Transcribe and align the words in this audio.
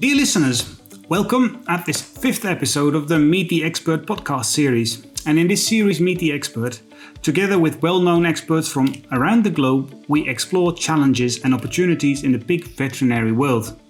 Dear 0.00 0.16
listeners, 0.16 0.80
welcome 1.08 1.64
at 1.68 1.86
this 1.86 2.02
fifth 2.02 2.44
episode 2.44 2.96
of 2.96 3.06
the 3.06 3.18
Meet 3.18 3.48
the 3.48 3.64
Expert 3.64 4.06
podcast 4.06 4.46
series. 4.46 5.06
And 5.24 5.38
in 5.38 5.46
this 5.46 5.66
series, 5.66 6.00
Meet 6.00 6.18
the 6.18 6.32
Expert, 6.32 6.80
together 7.22 7.60
with 7.60 7.80
well 7.80 8.00
known 8.00 8.26
experts 8.26 8.68
from 8.68 8.92
around 9.12 9.44
the 9.44 9.50
globe, 9.50 10.04
we 10.08 10.28
explore 10.28 10.72
challenges 10.72 11.44
and 11.44 11.54
opportunities 11.54 12.24
in 12.24 12.32
the 12.32 12.38
pig 12.40 12.64
veterinary 12.64 13.30
world. 13.30 13.80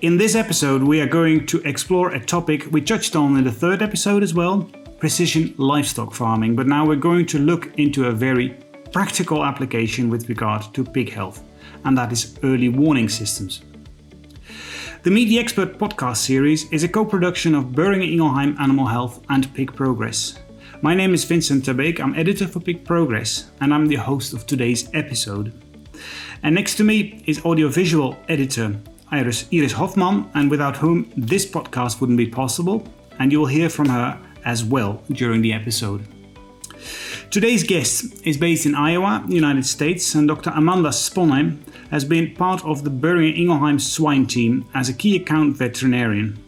In 0.00 0.16
this 0.16 0.34
episode, 0.34 0.82
we 0.82 1.00
are 1.00 1.06
going 1.06 1.46
to 1.46 1.62
explore 1.62 2.10
a 2.10 2.24
topic 2.24 2.66
we 2.72 2.80
touched 2.80 3.14
on 3.14 3.36
in 3.36 3.44
the 3.44 3.52
third 3.52 3.82
episode 3.82 4.24
as 4.24 4.34
well 4.34 4.68
precision 4.98 5.54
livestock 5.58 6.12
farming. 6.12 6.56
But 6.56 6.66
now 6.66 6.86
we're 6.86 6.96
going 6.96 7.26
to 7.26 7.38
look 7.38 7.78
into 7.78 8.06
a 8.06 8.12
very 8.12 8.56
practical 8.90 9.44
application 9.44 10.10
with 10.10 10.28
regard 10.28 10.62
to 10.74 10.84
pig 10.84 11.12
health, 11.12 11.42
and 11.84 11.96
that 11.96 12.10
is 12.10 12.36
early 12.42 12.68
warning 12.68 13.08
systems. 13.08 13.62
The 15.04 15.10
Meet 15.10 15.28
the 15.28 15.38
Expert 15.38 15.76
podcast 15.76 16.16
series 16.16 16.66
is 16.72 16.82
a 16.82 16.88
co 16.88 17.04
production 17.04 17.54
of 17.54 17.74
Boehringer 17.74 18.10
Ingelheim 18.10 18.58
Animal 18.58 18.86
Health 18.86 19.20
and 19.28 19.52
Pig 19.52 19.74
Progress. 19.74 20.38
My 20.80 20.94
name 20.94 21.12
is 21.12 21.24
Vincent 21.24 21.66
ter 21.66 21.74
Beek, 21.74 22.00
I'm 22.00 22.14
editor 22.14 22.48
for 22.48 22.58
Pig 22.58 22.86
Progress, 22.86 23.50
and 23.60 23.74
I'm 23.74 23.86
the 23.86 23.96
host 23.96 24.32
of 24.32 24.46
today's 24.46 24.88
episode. 24.94 25.52
And 26.42 26.54
next 26.54 26.76
to 26.76 26.84
me 26.84 27.22
is 27.26 27.44
audiovisual 27.44 28.16
editor 28.30 28.80
Iris, 29.10 29.44
Iris 29.52 29.74
and 30.34 30.50
without 30.50 30.78
whom 30.78 31.12
this 31.18 31.44
podcast 31.44 32.00
wouldn't 32.00 32.16
be 32.16 32.26
possible, 32.26 32.88
and 33.18 33.30
you 33.30 33.40
will 33.40 33.54
hear 33.58 33.68
from 33.68 33.90
her 33.90 34.18
as 34.46 34.64
well 34.64 35.02
during 35.10 35.42
the 35.42 35.52
episode. 35.52 36.13
Today's 37.30 37.64
guest 37.64 38.26
is 38.26 38.36
based 38.36 38.64
in 38.64 38.74
Iowa, 38.74 39.24
United 39.28 39.66
States, 39.66 40.14
and 40.14 40.28
Dr. 40.28 40.50
Amanda 40.54 40.90
Sponheim 40.90 41.58
has 41.90 42.04
been 42.04 42.34
part 42.34 42.64
of 42.64 42.84
the 42.84 42.90
Boehringer 42.90 43.36
Ingelheim 43.36 43.80
swine 43.80 44.26
team 44.26 44.64
as 44.74 44.88
a 44.88 44.92
key 44.92 45.16
account 45.16 45.56
veterinarian. 45.56 46.38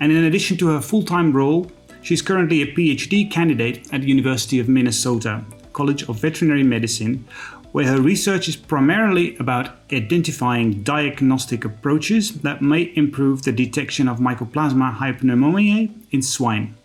And 0.00 0.12
in 0.12 0.24
addition 0.24 0.56
to 0.58 0.68
her 0.68 0.80
full 0.80 1.02
time 1.02 1.32
role, 1.32 1.70
she's 2.02 2.20
currently 2.20 2.60
a 2.60 2.74
PhD 2.74 3.30
candidate 3.30 3.88
at 3.92 4.02
the 4.02 4.08
University 4.08 4.58
of 4.58 4.68
Minnesota 4.68 5.44
College 5.72 6.06
of 6.08 6.20
Veterinary 6.20 6.62
Medicine, 6.62 7.24
where 7.72 7.86
her 7.86 8.00
research 8.00 8.48
is 8.48 8.56
primarily 8.56 9.36
about 9.38 9.70
identifying 9.92 10.82
diagnostic 10.82 11.64
approaches 11.64 12.32
that 12.42 12.60
may 12.60 12.92
improve 12.96 13.42
the 13.42 13.52
detection 13.52 14.08
of 14.08 14.18
Mycoplasma 14.18 14.96
hyopneumoniae 14.96 15.90
in 16.10 16.20
swine. 16.20 16.76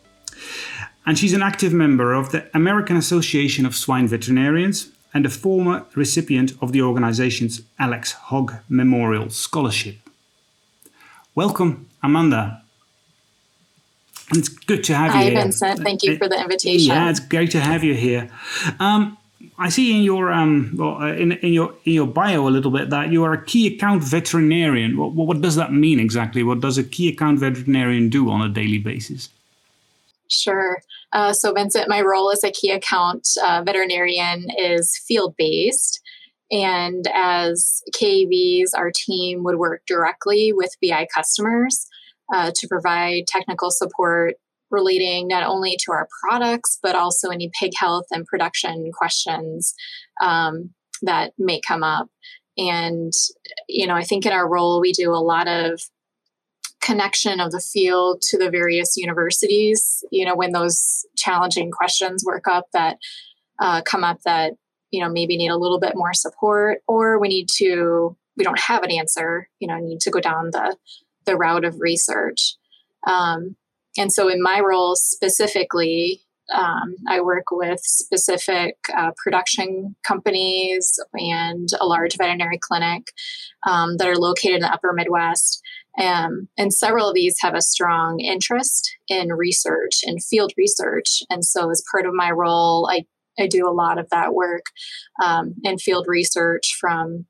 And 1.08 1.18
she's 1.18 1.32
an 1.32 1.42
active 1.42 1.72
member 1.72 2.14
of 2.14 2.32
the 2.34 2.50
American 2.54 2.98
Association 2.98 3.66
of 3.66 3.78
Swine 3.78 4.10
Veterinarians 4.10 4.90
and 5.14 5.26
a 5.26 5.30
former 5.30 5.86
recipient 5.96 6.52
of 6.62 6.74
the 6.74 6.82
organization's 6.82 7.62
Alex 7.80 8.12
Hogg 8.12 8.56
Memorial 8.68 9.30
Scholarship. 9.30 9.96
Welcome, 11.34 11.88
Amanda. 12.04 12.62
And 14.30 14.40
it's 14.40 14.50
good 14.50 14.84
to 14.84 14.96
have 14.96 15.12
Hi, 15.12 15.24
you 15.24 15.30
here. 15.30 15.38
Hi, 15.38 15.44
Vincent. 15.44 15.80
Thank 15.80 16.04
you 16.04 16.18
for 16.18 16.28
the 16.28 16.42
invitation. 16.42 16.90
Yeah, 16.90 17.10
it's 17.10 17.22
great 17.22 17.52
to 17.52 17.62
have 17.62 17.86
you 17.86 17.94
here. 17.94 18.30
Um, 18.82 19.18
I 19.58 19.70
see 19.70 19.96
in 19.96 20.04
your 20.04 20.34
um, 20.34 20.74
well, 20.76 21.02
uh, 21.02 21.14
in, 21.14 21.32
in 21.32 21.54
your 21.54 21.74
in 21.86 21.94
your 21.94 22.08
bio 22.08 22.46
a 22.46 22.50
little 22.50 22.72
bit 22.72 22.90
that 22.90 23.14
you 23.14 23.24
are 23.24 23.32
a 23.32 23.46
key 23.46 23.74
account 23.74 24.04
veterinarian. 24.04 24.98
What, 24.98 25.14
what 25.14 25.40
does 25.40 25.56
that 25.56 25.72
mean 25.72 26.02
exactly? 26.02 26.44
What 26.44 26.60
does 26.60 26.78
a 26.78 26.84
key 26.84 27.08
account 27.08 27.40
veterinarian 27.40 28.10
do 28.10 28.30
on 28.30 28.42
a 28.42 28.50
daily 28.50 28.80
basis? 28.80 29.30
Sure. 30.30 30.80
Uh, 31.14 31.34
so, 31.34 31.54
Vincent, 31.54 31.88
my 31.88 32.02
role 32.02 32.32
as 32.32 32.44
a 32.44 32.52
key 32.52 32.72
account 32.72 33.28
uh, 33.44 33.64
veterinarian 33.66 34.48
is 34.58 34.98
field 35.08 35.36
based. 35.38 36.02
And 36.52 37.06
as 37.14 37.82
KAVs, 37.96 38.70
our 38.76 38.92
team 38.94 39.44
would 39.44 39.58
work 39.58 39.82
directly 39.86 40.54
with 40.54 40.76
BI 40.82 41.08
customers 41.14 41.88
uh, 42.34 42.52
to 42.56 42.68
provide 42.68 43.28
technical 43.28 43.70
support 43.72 44.36
relating 44.70 45.28
not 45.28 45.44
only 45.44 45.78
to 45.78 45.92
our 45.92 46.08
products, 46.22 46.78
but 46.82 46.96
also 46.96 47.30
any 47.30 47.50
pig 47.60 47.72
health 47.78 48.06
and 48.12 48.26
production 48.26 48.92
questions 48.94 49.74
um, 50.22 50.72
that 51.02 51.34
may 51.38 51.62
come 51.66 51.84
up. 51.84 52.10
And, 52.58 53.14
you 53.68 53.86
know, 53.86 53.96
I 53.96 54.04
think 54.04 54.26
in 54.26 54.34
our 54.34 54.50
role, 54.50 54.82
we 54.82 54.92
do 54.92 55.12
a 55.12 55.24
lot 55.24 55.48
of 55.48 55.82
connection 56.82 57.40
of 57.40 57.52
the 57.52 57.60
field 57.60 58.22
to 58.22 58.38
the 58.38 58.50
various 58.50 58.96
universities 58.98 60.04
you 60.12 60.26
know 60.26 60.36
when 60.36 60.52
those 60.52 61.06
challenging 61.18 61.72
questions 61.72 62.24
work 62.26 62.48
up 62.48 62.66
that 62.74 62.98
uh, 63.60 63.82
come 63.82 64.04
up 64.04 64.20
that 64.24 64.54
you 64.92 65.04
know 65.04 65.10
maybe 65.10 65.38
need 65.38 65.50
a 65.50 65.58
little 65.58 65.80
bit 65.80 65.94
more 65.96 66.14
support 66.14 66.80
or 66.88 67.20
we 67.20 67.28
need 67.28 67.48
to 67.50 68.16
we 68.36 68.44
don't 68.44 68.60
have 68.60 68.84
an 68.84 68.92
answer 68.92 69.50
you 69.60 69.68
know 69.68 69.78
need 69.78 70.00
to 70.00 70.12
go 70.12 70.20
down 70.20 70.52
the 70.52 70.76
the 71.26 71.36
route 71.36 71.66
of 71.66 71.80
research 71.80 72.56
um, 73.06 73.56
and 73.98 74.12
so 74.12 74.28
in 74.28 74.42
my 74.42 74.60
role 74.60 74.96
specifically 74.96 76.22
um, 76.54 76.96
I 77.08 77.22
work 77.22 77.52
with 77.52 77.80
specific 77.82 78.78
uh, 78.96 79.12
production 79.22 79.96
companies 80.06 80.98
and 81.14 81.68
a 81.80 81.86
large 81.86 82.18
veterinary 82.18 82.58
clinic 82.58 83.12
um, 83.66 83.98
that 83.98 84.08
are 84.08 84.16
located 84.16 84.56
in 84.56 84.62
the 84.62 84.72
upper 84.72 84.94
Midwest. 84.94 85.62
Um, 85.98 86.48
and 86.58 86.74
several 86.74 87.10
of 87.10 87.16
these 87.16 87.36
have 87.42 87.56
a 87.56 87.62
strong 87.62 88.20
interest 88.20 88.96
in 89.08 89.34
research 89.34 90.02
and 90.04 90.24
field 90.24 90.54
research. 90.58 91.24
And 91.30 91.44
so, 91.44 91.70
as 91.72 91.84
part 91.92 92.06
of 92.06 92.14
my 92.14 92.32
role, 92.32 92.90
I, 92.92 93.06
I 93.42 93.48
do 93.48 93.68
a 93.68 93.74
lot 93.74 93.98
of 93.98 94.10
that 94.12 94.34
work 94.34 94.66
um, 95.24 95.56
in 95.64 95.78
field 95.78 96.06
research 96.08 96.78
from 96.80 97.26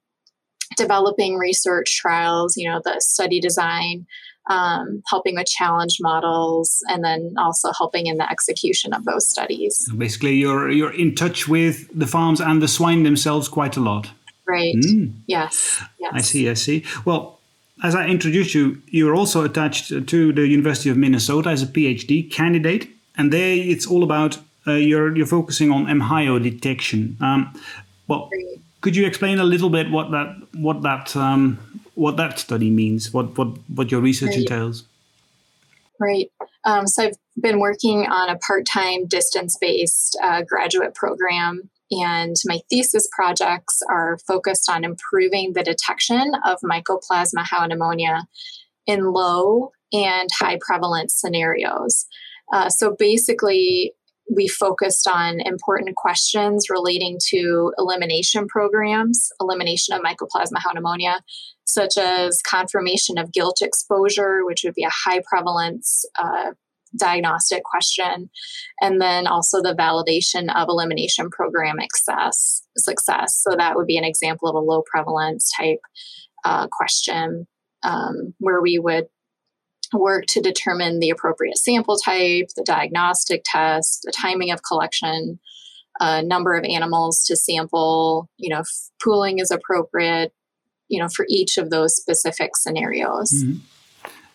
developing 0.75 1.37
research 1.37 1.97
trials, 1.97 2.57
you 2.57 2.69
know, 2.69 2.81
the 2.83 2.99
study 2.99 3.39
design, 3.39 4.05
um, 4.49 5.01
helping 5.07 5.35
with 5.35 5.47
challenge 5.47 5.97
models, 6.01 6.83
and 6.87 7.03
then 7.03 7.35
also 7.37 7.71
helping 7.77 8.07
in 8.07 8.17
the 8.17 8.29
execution 8.29 8.93
of 8.93 9.05
those 9.05 9.27
studies. 9.27 9.89
Basically, 9.97 10.35
you're 10.35 10.69
you're 10.69 10.93
in 10.93 11.15
touch 11.15 11.47
with 11.47 11.87
the 11.97 12.07
farms 12.07 12.41
and 12.41 12.61
the 12.61 12.67
swine 12.67 13.03
themselves 13.03 13.47
quite 13.47 13.77
a 13.77 13.81
lot. 13.81 14.09
Right. 14.47 14.75
Mm. 14.75 15.13
Yes. 15.27 15.83
Yes. 15.99 16.11
I 16.13 16.21
see. 16.21 16.49
I 16.49 16.53
see. 16.53 16.85
Well, 17.03 17.36
as 17.83 17.95
I 17.95 18.07
introduced 18.07 18.53
you, 18.53 18.81
you're 18.87 19.15
also 19.15 19.43
attached 19.43 19.89
to 19.89 20.33
the 20.33 20.47
University 20.47 20.89
of 20.89 20.97
Minnesota 20.97 21.49
as 21.49 21.61
a 21.63 21.67
PhD 21.67 22.29
candidate, 22.31 22.89
and 23.17 23.31
there 23.31 23.55
it's 23.55 23.85
all 23.85 24.03
about 24.03 24.37
uh, 24.65 24.73
you're 24.73 25.15
you're 25.15 25.27
focusing 25.27 25.71
on 25.71 25.89
M. 25.89 26.01
hyo 26.01 26.41
detection. 26.41 27.17
Um, 27.21 27.53
well, 28.07 28.29
could 28.81 28.95
you 28.95 29.05
explain 29.05 29.39
a 29.39 29.43
little 29.43 29.69
bit 29.69 29.91
what 29.91 30.11
that 30.11 30.35
what 30.53 30.81
that 30.81 31.15
um, 31.15 31.59
what 31.95 32.17
that 32.17 32.39
study 32.39 32.69
means? 32.69 33.13
What 33.13 33.37
what 33.37 33.49
what 33.75 33.91
your 33.91 34.01
research 34.01 34.29
right. 34.29 34.39
entails? 34.39 34.83
Right. 35.99 36.31
Um, 36.63 36.85
so 36.87 37.05
I've 37.05 37.17
been 37.41 37.59
working 37.59 38.05
on 38.05 38.29
a 38.29 38.37
part-time 38.37 39.07
distance-based 39.07 40.17
uh, 40.21 40.43
graduate 40.43 40.93
program 40.93 41.69
and 41.91 42.35
my 42.45 42.59
thesis 42.69 43.07
projects 43.15 43.81
are 43.89 44.17
focused 44.27 44.69
on 44.69 44.83
improving 44.83 45.53
the 45.53 45.63
detection 45.63 46.31
of 46.45 46.59
Mycoplasma 46.61 47.45
hyopneumoniae 47.45 48.23
in 48.85 49.11
low 49.11 49.71
and 49.93 50.29
high 50.39 50.57
prevalence 50.59 51.15
scenarios. 51.19 52.05
Uh, 52.53 52.69
so 52.69 52.95
basically, 52.97 53.93
we 54.33 54.47
focused 54.47 55.07
on 55.07 55.39
important 55.39 55.95
questions 55.95 56.65
relating 56.69 57.17
to 57.29 57.71
elimination 57.77 58.47
programs, 58.47 59.29
elimination 59.39 59.95
of 59.95 60.01
Mycoplasma 60.01 60.57
hyopneumoniae, 60.57 61.21
such 61.65 61.97
as 61.97 62.41
confirmation 62.41 63.17
of 63.17 63.31
gilt 63.31 63.61
exposure, 63.61 64.45
which 64.45 64.61
would 64.65 64.73
be 64.73 64.83
a 64.83 64.91
high 64.91 65.21
prevalence 65.29 66.03
uh, 66.21 66.51
diagnostic 66.97 67.63
question, 67.63 68.29
and 68.81 69.01
then 69.01 69.27
also 69.27 69.61
the 69.61 69.75
validation 69.75 70.53
of 70.55 70.67
elimination 70.69 71.29
program 71.29 71.77
success. 71.81 72.63
success. 72.77 73.41
So 73.41 73.55
that 73.55 73.75
would 73.75 73.87
be 73.87 73.97
an 73.97 74.03
example 74.03 74.49
of 74.49 74.55
a 74.55 74.59
low 74.59 74.83
prevalence 74.89 75.51
type 75.55 75.79
uh, 76.43 76.67
question 76.71 77.47
um, 77.83 78.33
where 78.39 78.61
we 78.61 78.79
would 78.79 79.07
work 79.93 80.25
to 80.27 80.41
determine 80.41 80.99
the 80.99 81.09
appropriate 81.09 81.57
sample 81.57 81.97
type, 81.97 82.47
the 82.55 82.63
diagnostic 82.63 83.41
test, 83.45 84.01
the 84.03 84.11
timing 84.11 84.51
of 84.51 84.61
collection, 84.63 85.39
a 85.99 86.21
number 86.21 86.55
of 86.55 86.65
animals 86.65 87.23
to 87.25 87.35
sample, 87.35 88.29
you 88.37 88.49
know, 88.49 88.63
pooling 89.03 89.39
is 89.39 89.51
appropriate, 89.51 90.33
you 90.89 90.99
know, 90.99 91.07
for 91.07 91.25
each 91.29 91.57
of 91.57 91.69
those 91.69 91.95
specific 91.95 92.51
scenarios. 92.55 93.31
Mm-hmm. 93.31 93.59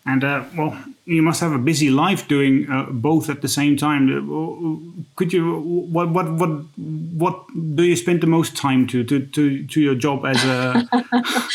And 0.05 0.23
uh, 0.23 0.43
well, 0.57 0.77
you 1.05 1.21
must 1.21 1.39
have 1.41 1.53
a 1.53 1.57
busy 1.57 1.89
life 1.89 2.27
doing 2.27 2.69
uh, 2.69 2.87
both 2.89 3.29
at 3.29 3.41
the 3.41 3.47
same 3.47 3.77
time. 3.77 4.09
Uh, 4.09 5.05
could 5.15 5.31
you 5.31 5.59
what 5.91 6.09
what 6.09 6.31
what 6.33 6.49
what 6.77 7.45
do 7.75 7.83
you 7.83 7.95
spend 7.95 8.21
the 8.21 8.27
most 8.27 8.57
time 8.57 8.85
to 8.87 9.03
to 9.03 9.25
to, 9.27 9.65
to 9.67 9.81
your 9.81 9.95
job 9.95 10.25
as 10.25 10.43
a 10.43 10.89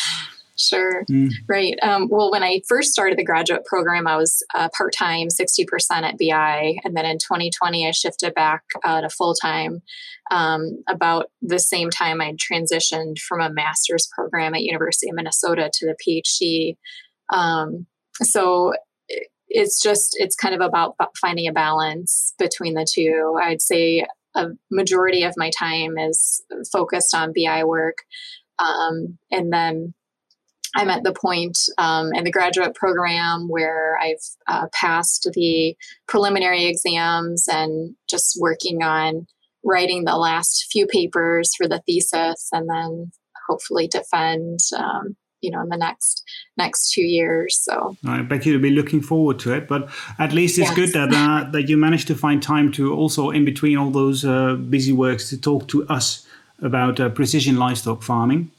Sure. 0.59 1.05
Mm. 1.09 1.31
Right. 1.49 1.79
Um, 1.83 2.09
well, 2.11 2.33
when 2.33 2.43
I 2.43 2.63
first 2.67 2.91
started 2.91 3.17
the 3.17 3.25
graduate 3.25 3.65
program, 3.65 4.09
I 4.09 4.17
was 4.17 4.45
uh, 4.57 4.69
part 4.77 4.93
time, 4.93 5.29
60% 5.29 5.67
at 6.03 6.19
BI. 6.19 6.79
And 6.83 6.97
then 6.97 7.07
in 7.07 7.19
2020, 7.19 7.87
I 7.87 7.93
shifted 7.93 8.35
back 8.35 8.65
uh, 8.85 9.01
to 9.03 9.09
full 9.09 9.35
time. 9.35 9.83
Um, 10.31 10.83
about 10.89 11.31
the 11.41 11.61
same 11.61 11.91
time, 11.91 12.21
I 12.21 12.33
transitioned 12.33 13.19
from 13.21 13.41
a 13.41 13.51
master's 13.51 14.09
program 14.15 14.55
at 14.55 14.63
University 14.63 15.09
of 15.09 15.15
Minnesota 15.15 15.71
to 15.73 15.87
the 15.87 15.97
PhD 16.05 16.77
Um, 17.33 17.87
so 18.23 18.75
it's 19.49 19.81
just 19.83 20.17
it's 20.19 20.37
kind 20.37 20.55
of 20.55 20.61
about 20.61 20.97
finding 21.21 21.49
a 21.49 21.53
balance 21.53 22.35
between 22.39 22.75
the 22.75 22.87
two. 22.89 23.39
I'd 23.41 23.63
say 23.63 24.05
a 24.35 24.49
majority 24.71 25.23
of 25.23 25.35
my 25.37 25.51
time 25.51 25.99
is 25.99 26.43
focused 26.73 27.15
on 27.15 27.33
BI 27.35 27.65
work, 27.65 27.99
um, 28.59 29.19
and 29.31 29.53
then 29.53 29.95
I'm 30.77 30.91
at 30.91 31.03
the 31.03 31.15
point 31.15 31.59
um, 31.79 32.13
in 32.13 32.25
the 32.25 32.31
graduate 32.31 32.75
program 32.75 33.49
where 33.49 33.99
I've 34.01 34.17
uh, 34.47 34.67
passed 34.73 35.29
the 35.33 35.75
preliminary 36.07 36.67
exams 36.67 37.49
and 37.49 37.97
just 38.09 38.39
working 38.41 38.83
on 38.83 39.27
writing 39.65 40.05
the 40.05 40.17
last 40.17 40.69
few 40.71 40.87
papers 40.87 41.53
for 41.57 41.67
the 41.67 41.83
thesis, 41.87 42.49
and 42.53 42.69
then 42.69 43.13
hopefully 43.49 43.89
defend 43.89 44.59
um, 44.77 45.17
you 45.41 45.51
know 45.51 45.61
in 45.61 45.69
the 45.69 45.77
next 45.77 46.25
next 46.57 46.93
two 46.93 47.03
years 47.03 47.59
so 47.63 47.97
i 48.07 48.23
bet 48.23 48.45
you'll 48.45 48.61
be 48.61 48.71
looking 48.71 49.01
forward 49.01 49.39
to 49.39 49.53
it 49.53 49.69
but 49.69 49.89
at 50.19 50.33
least 50.33 50.59
it's 50.59 50.69
yes. 50.69 50.77
good 50.77 50.93
that 50.93 51.13
uh, 51.13 51.49
that 51.53 51.69
you 51.69 51.77
managed 51.77 52.07
to 52.07 52.15
find 52.15 52.43
time 52.43 52.73
to 52.73 52.95
also 52.95 53.31
in 53.31 53.45
between 53.45 53.77
all 53.77 53.91
those 53.91 54.25
uh, 54.25 54.55
busy 54.55 54.93
works 54.93 55.29
to 55.29 55.41
talk 55.41 55.69
to 55.69 55.87
us 55.89 56.27
about 56.61 56.99
uh, 57.01 57.09
precision 57.09 57.57
livestock 57.57 58.03
farming 58.03 58.51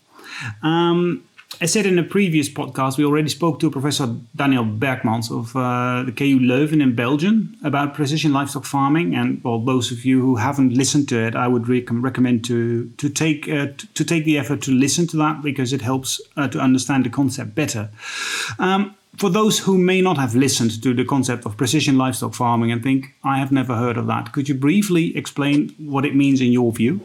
um, 0.63 1.23
as 1.61 1.73
said 1.73 1.85
in 1.85 1.99
a 1.99 2.03
previous 2.03 2.47
podcast, 2.47 2.97
we 2.97 3.03
already 3.03 3.27
spoke 3.27 3.59
to 3.59 3.71
Professor 3.71 4.15
Daniel 4.35 4.63
Berckmans 4.63 5.29
of 5.31 5.55
uh, 5.55 6.03
the 6.03 6.11
KU 6.11 6.39
Leuven 6.39 6.81
in 6.81 6.95
Belgium 6.95 7.57
about 7.63 7.93
precision 7.93 8.31
livestock 8.31 8.65
farming. 8.65 9.15
And 9.15 9.43
well, 9.43 9.59
those 9.59 9.91
of 9.91 10.05
you 10.05 10.21
who 10.21 10.37
haven't 10.37 10.73
listened 10.73 11.09
to 11.09 11.19
it, 11.19 11.35
I 11.35 11.47
would 11.47 11.67
rec- 11.67 11.91
recommend 11.91 12.45
to 12.45 12.89
to 12.97 13.09
take 13.09 13.49
uh, 13.49 13.67
to 13.93 14.05
take 14.05 14.23
the 14.25 14.37
effort 14.37 14.61
to 14.63 14.71
listen 14.71 15.07
to 15.07 15.17
that 15.17 15.41
because 15.41 15.73
it 15.73 15.81
helps 15.81 16.21
uh, 16.37 16.47
to 16.47 16.59
understand 16.59 17.05
the 17.05 17.09
concept 17.09 17.55
better. 17.55 17.89
Um, 18.57 18.95
for 19.17 19.29
those 19.29 19.59
who 19.59 19.77
may 19.77 20.01
not 20.01 20.17
have 20.17 20.35
listened 20.35 20.81
to 20.81 20.93
the 20.93 21.03
concept 21.03 21.45
of 21.45 21.57
precision 21.57 21.97
livestock 21.97 22.35
farming 22.35 22.71
and 22.71 22.81
think 22.81 23.15
I 23.23 23.39
have 23.39 23.51
never 23.51 23.75
heard 23.75 23.97
of 23.97 24.07
that, 24.07 24.31
could 24.31 24.47
you 24.47 24.55
briefly 24.55 25.17
explain 25.17 25.75
what 25.77 26.05
it 26.05 26.15
means 26.15 26.39
in 26.39 26.53
your 26.53 26.71
view? 26.71 27.01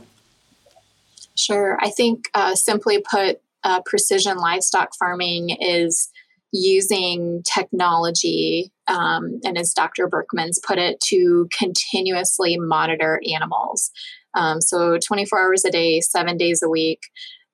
Sure. 1.34 1.78
I 1.80 1.90
think 1.90 2.30
uh, 2.34 2.54
simply 2.54 3.02
put, 3.10 3.40
uh, 3.64 3.80
precision 3.84 4.36
livestock 4.36 4.90
farming 4.98 5.56
is 5.60 6.10
using 6.52 7.42
technology, 7.52 8.70
um, 8.86 9.40
and 9.44 9.58
as 9.58 9.72
Dr. 9.72 10.08
Berckmans 10.08 10.62
put 10.64 10.78
it, 10.78 11.00
to 11.06 11.48
continuously 11.58 12.56
monitor 12.58 13.20
animals. 13.34 13.90
Um, 14.34 14.60
so 14.60 14.98
24 14.98 15.40
hours 15.40 15.64
a 15.64 15.70
day, 15.70 16.00
seven 16.00 16.36
days 16.36 16.62
a 16.62 16.68
week, 16.68 17.00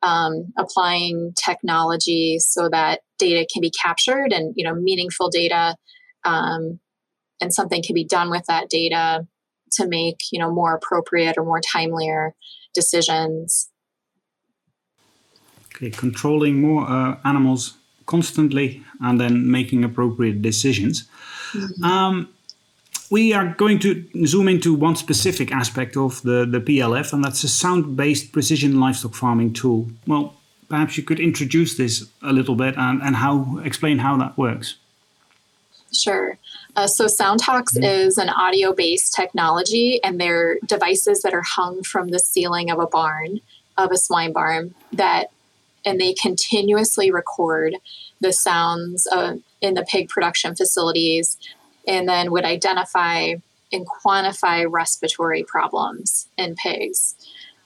um, 0.02 0.52
applying 0.58 1.32
technology 1.36 2.38
so 2.38 2.68
that 2.70 3.00
data 3.18 3.46
can 3.52 3.60
be 3.60 3.70
captured 3.70 4.32
and 4.32 4.52
you 4.56 4.64
know 4.64 4.74
meaningful 4.74 5.30
data, 5.30 5.76
um, 6.24 6.80
and 7.40 7.54
something 7.54 7.82
can 7.82 7.94
be 7.94 8.04
done 8.04 8.30
with 8.30 8.44
that 8.48 8.68
data 8.68 9.26
to 9.72 9.86
make 9.86 10.18
you 10.32 10.38
know 10.38 10.52
more 10.52 10.74
appropriate 10.74 11.38
or 11.38 11.44
more 11.44 11.60
timelier 11.60 12.32
decisions 12.74 13.70
Okay, 15.80 15.90
controlling 15.90 16.60
more 16.60 16.86
uh, 16.86 17.16
animals 17.24 17.78
constantly 18.04 18.82
and 19.00 19.18
then 19.18 19.50
making 19.50 19.82
appropriate 19.82 20.42
decisions. 20.42 21.08
Mm-hmm. 21.52 21.84
Um, 21.84 22.28
we 23.10 23.32
are 23.32 23.54
going 23.54 23.78
to 23.78 24.04
zoom 24.26 24.46
into 24.46 24.74
one 24.74 24.94
specific 24.94 25.50
aspect 25.52 25.96
of 25.96 26.20
the, 26.20 26.44
the 26.44 26.60
PLF, 26.60 27.14
and 27.14 27.24
that's 27.24 27.42
a 27.44 27.48
sound 27.48 27.96
based 27.96 28.30
precision 28.30 28.78
livestock 28.78 29.14
farming 29.14 29.54
tool. 29.54 29.88
Well, 30.06 30.34
perhaps 30.68 30.98
you 30.98 31.02
could 31.02 31.18
introduce 31.18 31.78
this 31.78 32.06
a 32.22 32.32
little 32.32 32.56
bit 32.56 32.76
and, 32.76 33.00
and 33.02 33.16
how 33.16 33.58
explain 33.64 33.98
how 33.98 34.18
that 34.18 34.36
works. 34.36 34.76
Sure. 35.92 36.36
Uh, 36.76 36.86
so 36.86 37.06
SoundTalks 37.06 37.74
mm-hmm. 37.74 37.84
is 37.84 38.18
an 38.18 38.28
audio 38.28 38.74
based 38.74 39.14
technology, 39.14 39.98
and 40.04 40.20
they're 40.20 40.58
devices 40.66 41.22
that 41.22 41.32
are 41.32 41.42
hung 41.42 41.82
from 41.82 42.10
the 42.10 42.18
ceiling 42.18 42.70
of 42.70 42.78
a 42.78 42.86
barn, 42.86 43.40
of 43.78 43.90
a 43.90 43.96
swine 43.96 44.32
barn, 44.32 44.74
that 44.92 45.30
and 45.84 46.00
they 46.00 46.14
continuously 46.14 47.10
record 47.10 47.76
the 48.20 48.32
sounds 48.32 49.06
uh, 49.10 49.36
in 49.60 49.74
the 49.74 49.84
pig 49.84 50.08
production 50.08 50.54
facilities 50.54 51.38
and 51.86 52.08
then 52.08 52.30
would 52.30 52.44
identify 52.44 53.34
and 53.72 53.86
quantify 53.86 54.66
respiratory 54.68 55.44
problems 55.44 56.28
in 56.36 56.54
pigs. 56.54 57.14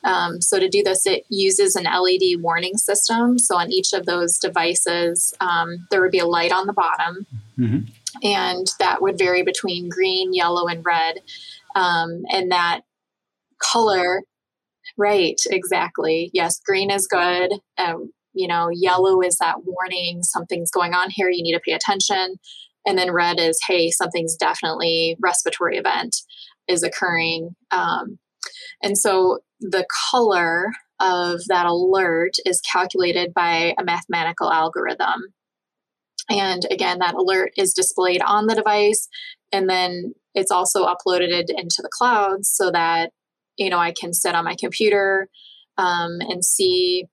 Um, 0.04 0.42
so, 0.42 0.60
to 0.60 0.68
do 0.68 0.82
this, 0.82 1.06
it 1.06 1.24
uses 1.30 1.76
an 1.76 1.84
LED 1.84 2.42
warning 2.42 2.76
system. 2.76 3.38
So, 3.38 3.56
on 3.56 3.72
each 3.72 3.94
of 3.94 4.04
those 4.04 4.38
devices, 4.38 5.32
um, 5.40 5.86
there 5.90 6.02
would 6.02 6.10
be 6.10 6.18
a 6.18 6.26
light 6.26 6.52
on 6.52 6.66
the 6.66 6.74
bottom, 6.74 7.26
mm-hmm. 7.58 7.78
and 8.22 8.66
that 8.78 9.00
would 9.00 9.16
vary 9.16 9.42
between 9.42 9.88
green, 9.88 10.34
yellow, 10.34 10.66
and 10.66 10.84
red. 10.84 11.20
Um, 11.74 12.24
and 12.30 12.52
that 12.52 12.82
color 13.58 14.22
Right, 14.96 15.40
exactly. 15.46 16.30
Yes, 16.32 16.60
green 16.64 16.90
is 16.90 17.06
good. 17.06 17.52
Um, 17.78 18.12
you 18.32 18.48
know, 18.48 18.68
yellow 18.72 19.20
is 19.22 19.36
that 19.38 19.64
warning 19.64 20.22
something's 20.22 20.70
going 20.70 20.94
on 20.94 21.10
here, 21.10 21.30
you 21.30 21.42
need 21.42 21.54
to 21.54 21.60
pay 21.60 21.72
attention. 21.72 22.36
And 22.86 22.98
then 22.98 23.12
red 23.12 23.40
is, 23.40 23.58
hey, 23.66 23.90
something's 23.90 24.36
definitely 24.36 25.16
respiratory 25.20 25.78
event 25.78 26.16
is 26.68 26.82
occurring. 26.82 27.56
Um, 27.70 28.18
and 28.82 28.98
so 28.98 29.40
the 29.60 29.86
color 30.10 30.72
of 31.00 31.40
that 31.48 31.66
alert 31.66 32.34
is 32.44 32.60
calculated 32.60 33.32
by 33.34 33.74
a 33.78 33.84
mathematical 33.84 34.52
algorithm. 34.52 35.32
And 36.30 36.62
again, 36.70 36.98
that 37.00 37.14
alert 37.14 37.52
is 37.56 37.74
displayed 37.74 38.22
on 38.22 38.46
the 38.46 38.54
device, 38.54 39.08
and 39.52 39.68
then 39.68 40.14
it's 40.34 40.50
also 40.50 40.86
uploaded 40.86 41.46
into 41.48 41.82
the 41.82 41.90
cloud 41.92 42.46
so 42.46 42.70
that 42.70 43.10
you 43.56 43.70
know, 43.70 43.78
I 43.78 43.92
can 43.92 44.12
sit 44.12 44.34
on 44.34 44.44
my 44.44 44.56
computer 44.58 45.28
um, 45.78 46.18
and 46.20 46.44
see, 46.44 47.06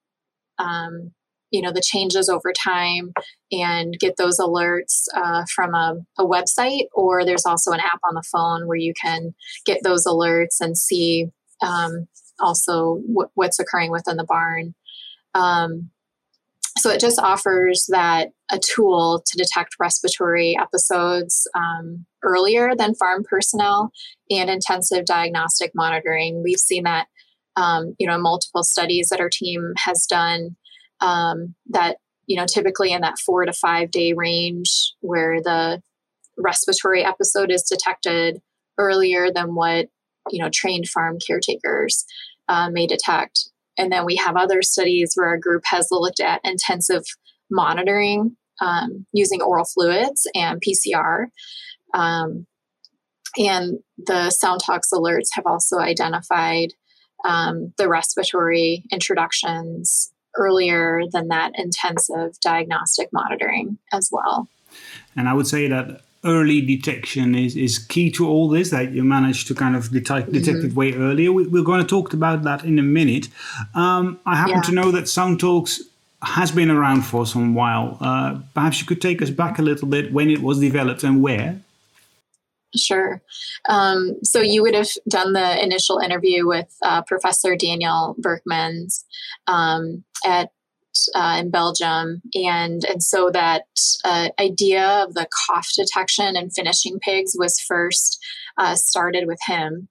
um, 0.58 1.12
you 1.50 1.60
know, 1.60 1.72
the 1.72 1.82
changes 1.84 2.28
over 2.28 2.52
time 2.52 3.12
and 3.50 3.98
get 3.98 4.16
those 4.16 4.38
alerts 4.38 5.06
uh, 5.14 5.44
from 5.54 5.74
a, 5.74 5.96
a, 6.18 6.24
website. 6.24 6.84
Or 6.94 7.24
there's 7.24 7.44
also 7.44 7.72
an 7.72 7.80
app 7.80 8.00
on 8.08 8.14
the 8.14 8.24
phone 8.32 8.66
where 8.66 8.78
you 8.78 8.94
can 9.00 9.34
get 9.66 9.80
those 9.82 10.06
alerts 10.06 10.60
and 10.60 10.78
see 10.78 11.26
um, 11.60 12.08
also 12.40 13.00
w- 13.06 13.28
what's 13.34 13.58
occurring 13.58 13.90
within 13.90 14.16
the 14.16 14.24
barn. 14.24 14.74
Um, 15.34 15.90
so 16.78 16.90
it 16.90 17.00
just 17.00 17.18
offers 17.18 17.86
that 17.90 18.30
a 18.50 18.58
tool 18.58 19.22
to 19.26 19.36
detect 19.36 19.76
respiratory 19.78 20.56
episodes 20.58 21.46
um, 21.54 22.06
earlier 22.22 22.74
than 22.76 22.94
farm 22.94 23.24
personnel 23.28 23.90
and 24.30 24.50
intensive 24.50 25.04
diagnostic 25.04 25.72
monitoring. 25.74 26.42
We've 26.42 26.58
seen 26.58 26.84
that, 26.84 27.06
um, 27.56 27.94
you 27.98 28.06
know, 28.06 28.18
multiple 28.18 28.62
studies 28.62 29.08
that 29.10 29.20
our 29.20 29.30
team 29.30 29.72
has 29.78 30.06
done 30.06 30.56
um, 31.00 31.54
that, 31.70 31.96
you 32.26 32.36
know, 32.36 32.46
typically 32.46 32.92
in 32.92 33.00
that 33.02 33.18
four 33.18 33.44
to 33.44 33.52
five 33.52 33.90
day 33.90 34.12
range 34.12 34.94
where 35.00 35.42
the 35.42 35.82
respiratory 36.38 37.04
episode 37.04 37.50
is 37.50 37.62
detected 37.62 38.40
earlier 38.78 39.30
than 39.32 39.54
what, 39.54 39.88
you 40.30 40.42
know, 40.42 40.50
trained 40.52 40.88
farm 40.88 41.18
caretakers 41.24 42.04
uh, 42.48 42.70
may 42.70 42.86
detect. 42.86 43.50
And 43.76 43.90
then 43.90 44.04
we 44.04 44.16
have 44.16 44.36
other 44.36 44.62
studies 44.62 45.12
where 45.14 45.28
our 45.28 45.38
group 45.38 45.62
has 45.66 45.88
looked 45.90 46.20
at 46.20 46.40
intensive 46.44 47.04
monitoring 47.50 48.36
um, 48.60 49.06
using 49.12 49.42
oral 49.42 49.64
fluids 49.64 50.26
and 50.34 50.60
PCR. 50.60 51.26
Um, 51.94 52.46
and 53.38 53.78
the 53.98 54.34
SoundTalks 54.42 54.92
alerts 54.92 55.28
have 55.34 55.46
also 55.46 55.78
identified 55.78 56.74
um, 57.24 57.72
the 57.78 57.88
respiratory 57.88 58.84
introductions 58.90 60.12
earlier 60.36 61.02
than 61.10 61.28
that 61.28 61.52
intensive 61.56 62.38
diagnostic 62.40 63.08
monitoring 63.12 63.78
as 63.92 64.08
well. 64.10 64.48
And 65.16 65.28
I 65.28 65.34
would 65.34 65.46
say 65.46 65.68
that 65.68 66.02
early 66.24 66.60
detection 66.60 67.34
is, 67.34 67.56
is 67.56 67.78
key 67.78 68.10
to 68.12 68.28
all 68.28 68.48
this 68.48 68.70
that 68.70 68.92
you 68.92 69.02
managed 69.02 69.48
to 69.48 69.54
kind 69.54 69.74
of 69.74 69.90
detect, 69.90 70.28
mm-hmm. 70.28 70.38
detect 70.38 70.64
it 70.64 70.72
way 70.72 70.92
earlier 70.92 71.32
we, 71.32 71.60
are 71.60 71.64
going 71.64 71.80
to 71.80 71.86
talk 71.86 72.12
about 72.12 72.44
that 72.44 72.64
in 72.64 72.78
a 72.78 72.82
minute 72.82 73.28
um, 73.74 74.20
i 74.24 74.36
happen 74.36 74.54
yeah. 74.54 74.60
to 74.60 74.70
know 74.70 74.92
that 74.92 75.04
SoundTalks 75.04 75.80
has 76.22 76.52
been 76.52 76.70
around 76.70 77.02
for 77.02 77.26
some 77.26 77.56
while 77.56 77.98
uh, 78.00 78.38
perhaps 78.54 78.80
you 78.80 78.86
could 78.86 79.00
take 79.00 79.20
us 79.20 79.30
back 79.30 79.58
a 79.58 79.62
little 79.62 79.88
bit 79.88 80.12
when 80.12 80.30
it 80.30 80.40
was 80.40 80.60
developed 80.60 81.02
and 81.02 81.20
where 81.20 81.60
Sure. 82.76 83.22
Um, 83.68 84.16
so 84.22 84.40
you 84.40 84.62
would 84.62 84.74
have 84.74 84.88
done 85.08 85.34
the 85.34 85.62
initial 85.62 85.98
interview 85.98 86.46
with 86.46 86.74
uh, 86.82 87.02
Professor 87.02 87.54
Daniel 87.54 88.16
Berckmans 88.20 89.04
um, 89.46 90.04
at 90.24 90.50
uh, 91.14 91.36
in 91.40 91.50
Belgium, 91.50 92.20
and 92.34 92.84
and 92.84 93.02
so 93.02 93.30
that 93.30 93.64
uh, 94.04 94.28
idea 94.38 95.04
of 95.06 95.14
the 95.14 95.26
cough 95.46 95.68
detection 95.76 96.36
and 96.36 96.52
finishing 96.54 96.98
pigs 97.00 97.34
was 97.38 97.58
first 97.60 98.18
uh, 98.58 98.74
started 98.74 99.26
with 99.26 99.38
him, 99.46 99.88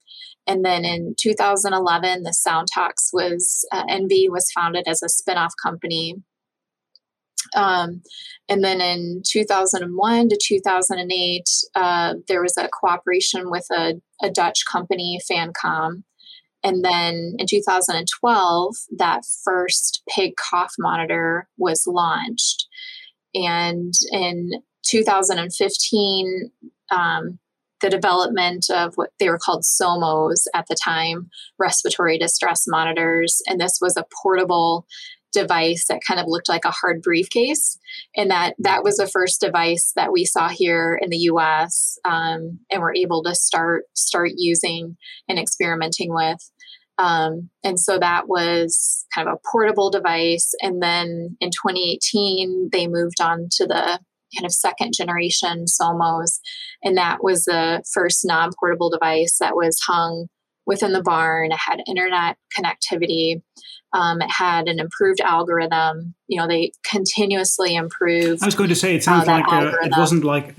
and 0.47 0.63
then 0.65 0.85
in 0.85 1.15
2011, 1.19 2.23
the 2.23 2.35
SoundTalks 2.47 3.09
was 3.13 3.65
uh, 3.71 3.83
NV 3.85 4.29
was 4.29 4.51
founded 4.51 4.87
as 4.87 5.01
a 5.01 5.07
spinoff 5.07 5.51
company, 5.63 6.15
Um, 7.55 8.01
and 8.49 8.63
then 8.63 8.81
in 8.81 9.21
2001 9.25 10.29
to 10.29 10.39
2008, 10.41 11.43
uh, 11.75 12.15
there 12.27 12.41
was 12.41 12.57
a 12.57 12.69
cooperation 12.69 13.49
with 13.49 13.65
a, 13.71 13.93
a 14.21 14.29
Dutch 14.29 14.65
company, 14.69 15.19
Fancom. 15.29 16.03
And 16.63 16.83
then 16.83 17.35
in 17.39 17.47
2012, 17.47 18.75
that 18.97 19.21
first 19.43 20.03
pig 20.09 20.33
cough 20.35 20.73
monitor 20.77 21.47
was 21.57 21.87
launched. 21.87 22.67
And 23.33 23.93
in 24.11 24.51
2015, 24.85 26.51
um, 26.91 27.39
the 27.81 27.89
development 27.89 28.67
of 28.69 28.93
what 28.95 29.09
they 29.19 29.29
were 29.29 29.39
called 29.39 29.63
SOMOs 29.63 30.45
at 30.53 30.67
the 30.67 30.75
time, 30.75 31.29
respiratory 31.57 32.17
distress 32.17 32.65
monitors. 32.67 33.41
And 33.47 33.59
this 33.59 33.79
was 33.81 33.97
a 33.97 34.05
portable 34.21 34.85
device 35.31 35.85
that 35.87 36.01
kind 36.05 36.19
of 36.19 36.27
looked 36.27 36.49
like 36.49 36.65
a 36.65 36.71
hard 36.71 37.01
briefcase 37.01 37.77
and 38.15 38.29
that 38.31 38.55
that 38.59 38.83
was 38.83 38.97
the 38.97 39.07
first 39.07 39.41
device 39.41 39.93
that 39.95 40.11
we 40.11 40.25
saw 40.25 40.49
here 40.49 40.99
in 41.01 41.09
the 41.09 41.17
us 41.17 41.97
um, 42.05 42.59
and 42.69 42.81
were 42.81 42.95
able 42.95 43.23
to 43.23 43.35
start 43.35 43.83
start 43.93 44.31
using 44.35 44.97
and 45.27 45.39
experimenting 45.39 46.13
with. 46.13 46.51
Um, 46.97 47.49
and 47.63 47.79
so 47.79 47.97
that 47.97 48.27
was 48.27 49.05
kind 49.13 49.27
of 49.27 49.35
a 49.35 49.49
portable 49.49 49.89
device 49.89 50.51
and 50.61 50.83
then 50.83 51.37
in 51.39 51.49
2018 51.49 52.69
they 52.71 52.87
moved 52.87 53.21
on 53.21 53.47
to 53.53 53.65
the 53.65 53.99
kind 54.37 54.45
of 54.45 54.53
second 54.53 54.93
generation 54.93 55.65
somos 55.65 56.39
and 56.83 56.97
that 56.97 57.23
was 57.23 57.45
the 57.45 57.83
first 57.93 58.23
non-portable 58.23 58.89
device 58.89 59.37
that 59.39 59.55
was 59.55 59.79
hung 59.85 60.27
within 60.65 60.93
the 60.93 61.01
barn. 61.01 61.51
It 61.51 61.57
had 61.57 61.81
internet 61.87 62.37
connectivity 62.57 63.41
um, 63.93 64.21
it 64.21 64.29
had 64.29 64.67
an 64.67 64.79
improved 64.79 65.21
algorithm. 65.21 66.13
You 66.27 66.39
know, 66.39 66.47
they 66.47 66.71
continuously 66.83 67.75
improved. 67.75 68.41
I 68.41 68.45
was 68.45 68.55
going 68.55 68.69
to 68.69 68.75
say 68.75 68.95
it 68.95 69.03
sounds 69.03 69.27
uh, 69.27 69.31
like 69.31 69.45
uh, 69.51 69.71
it 69.83 69.93
wasn't 69.97 70.23
like 70.23 70.55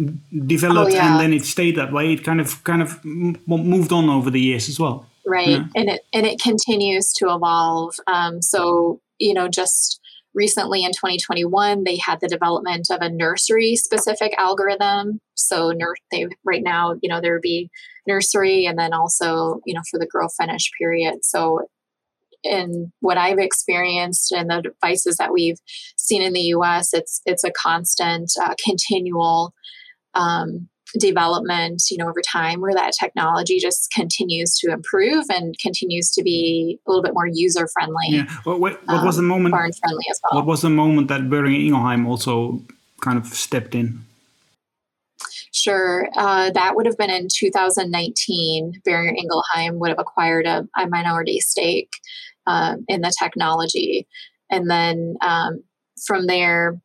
developed 0.47 0.93
oh, 0.93 0.95
yeah. 0.95 1.13
and 1.13 1.21
then 1.21 1.33
it 1.33 1.45
stayed 1.45 1.77
that 1.77 1.93
way. 1.93 2.13
It 2.13 2.25
kind 2.25 2.41
of 2.41 2.63
kind 2.65 2.83
of 2.83 3.03
moved 3.05 3.93
on 3.93 4.09
over 4.09 4.31
the 4.31 4.41
years 4.41 4.69
as 4.69 4.79
well. 4.79 5.07
Right, 5.27 5.49
yeah. 5.49 5.65
and 5.75 5.89
it 5.89 6.03
and 6.13 6.27
it 6.27 6.41
continues 6.41 7.13
to 7.15 7.35
evolve. 7.35 7.95
Um, 8.07 8.43
so 8.43 9.01
you 9.19 9.35
know, 9.35 9.49
just 9.49 10.01
recently 10.35 10.83
in 10.83 10.93
2021 10.93 11.85
they 11.85 11.97
had 11.97 12.19
the 12.21 12.29
development 12.29 12.89
of 12.91 13.01
a 13.01 13.11
nursery 13.11 13.77
specific 13.77 14.35
algorithm 14.39 15.21
so 15.35 15.73
nur- 15.73 15.97
they 16.11 16.27
right 16.45 16.63
now 16.63 16.95
you 17.03 17.09
know 17.09 17.21
there 17.21 17.35
would 17.35 17.43
be 17.43 17.69
nursery 18.07 18.65
and 18.65 18.79
then 18.79 18.93
also 18.93 19.61
you 19.67 19.75
know 19.75 19.83
for 19.91 19.99
the 19.99 20.07
grow 20.07 20.29
finish 20.29 20.71
period 20.79 21.17
so 21.23 21.61
in 22.43 22.93
what 23.01 23.19
I've 23.19 23.39
experienced 23.39 24.33
and 24.33 24.51
the 24.51 24.63
devices 24.63 25.17
that 25.17 25.33
we've 25.33 25.59
seen 25.97 26.23
in 26.23 26.33
the 26.33 26.41
U.S., 26.41 26.93
it's 26.93 27.21
it's 27.27 27.45
a 27.45 27.51
constant, 27.51 28.33
uh, 28.41 28.55
continual 28.65 29.53
um, 30.15 30.69
development. 30.99 31.83
You 31.91 31.99
know, 31.99 32.09
over 32.09 32.21
time, 32.21 32.61
where 32.61 32.75
that 32.75 32.93
technology 32.99 33.59
just 33.59 33.91
continues 33.93 34.57
to 34.59 34.73
improve 34.73 35.27
and 35.31 35.59
continues 35.59 36.11
to 36.13 36.23
be 36.23 36.79
a 36.87 36.91
little 36.91 37.03
bit 37.03 37.15
more 37.15 37.27
user 37.27 37.69
friendly. 37.69 38.09
Yeah. 38.09 38.27
What, 38.45 38.61
what, 38.61 38.87
what 38.87 38.99
um, 38.99 39.07
was 39.07 39.17
the 39.17 39.23
um, 39.23 39.29
moment? 39.29 39.53
Barn 39.53 39.73
friendly 39.73 40.05
as 40.11 40.21
well. 40.25 40.41
What 40.41 40.47
was 40.47 40.63
the 40.63 40.71
moment 40.71 41.09
that 41.09 41.23
Boehringer 41.23 41.67
Ingelheim 41.67 42.07
also 42.07 42.63
kind 43.01 43.19
of 43.19 43.27
stepped 43.27 43.75
in? 43.75 44.05
Sure. 45.53 46.09
Uh, 46.17 46.51
that 46.51 46.75
would 46.75 46.87
have 46.87 46.97
been 46.97 47.11
in 47.11 47.29
2019. 47.31 48.81
Boehringer 48.87 49.15
Ingelheim 49.17 49.79
would 49.79 49.91
have 49.91 49.99
acquired 49.99 50.47
a, 50.47 50.67
a 50.79 50.89
minority 50.89 51.41
stake 51.41 51.93
um, 52.47 52.85
in 52.89 53.01
the 53.01 53.15
technology. 53.19 54.07
And 54.51 54.71
then 54.71 55.17
um, 55.21 55.63
from 56.07 56.27
there, 56.27 56.81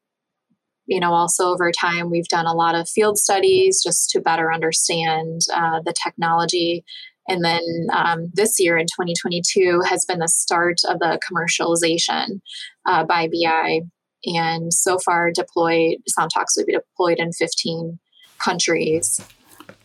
you 0.86 1.00
know, 1.00 1.14
also 1.14 1.50
over 1.50 1.72
time, 1.72 2.10
we've 2.10 2.28
done 2.28 2.46
a 2.46 2.54
lot 2.54 2.76
of 2.76 2.88
field 2.88 3.18
studies 3.18 3.84
just 3.84 4.10
to 4.12 4.22
better 4.22 4.54
understand 4.54 5.42
uh, 5.54 5.82
the 5.86 5.94
technology. 5.94 6.86
And 7.28 7.44
then 7.44 7.62
um, 7.94 8.32
this 8.34 8.58
year 8.60 8.78
in 8.78 8.86
2022 8.86 9.82
has 9.90 10.06
been 10.06 10.20
the 10.20 10.30
start 10.30 10.78
of 10.88 11.00
the 11.00 11.20
commercialization 11.30 12.40
uh, 12.86 13.04
by 13.04 13.28
BI. 13.28 13.82
And 14.26 14.74
so 14.74 14.98
far, 14.98 15.32
deployed 15.32 15.98
SoundTalks 16.18 16.56
will 16.56 16.66
be 16.66 16.74
deployed 16.74 17.20
in 17.20 17.34
15 17.34 18.00
countries. 18.40 19.22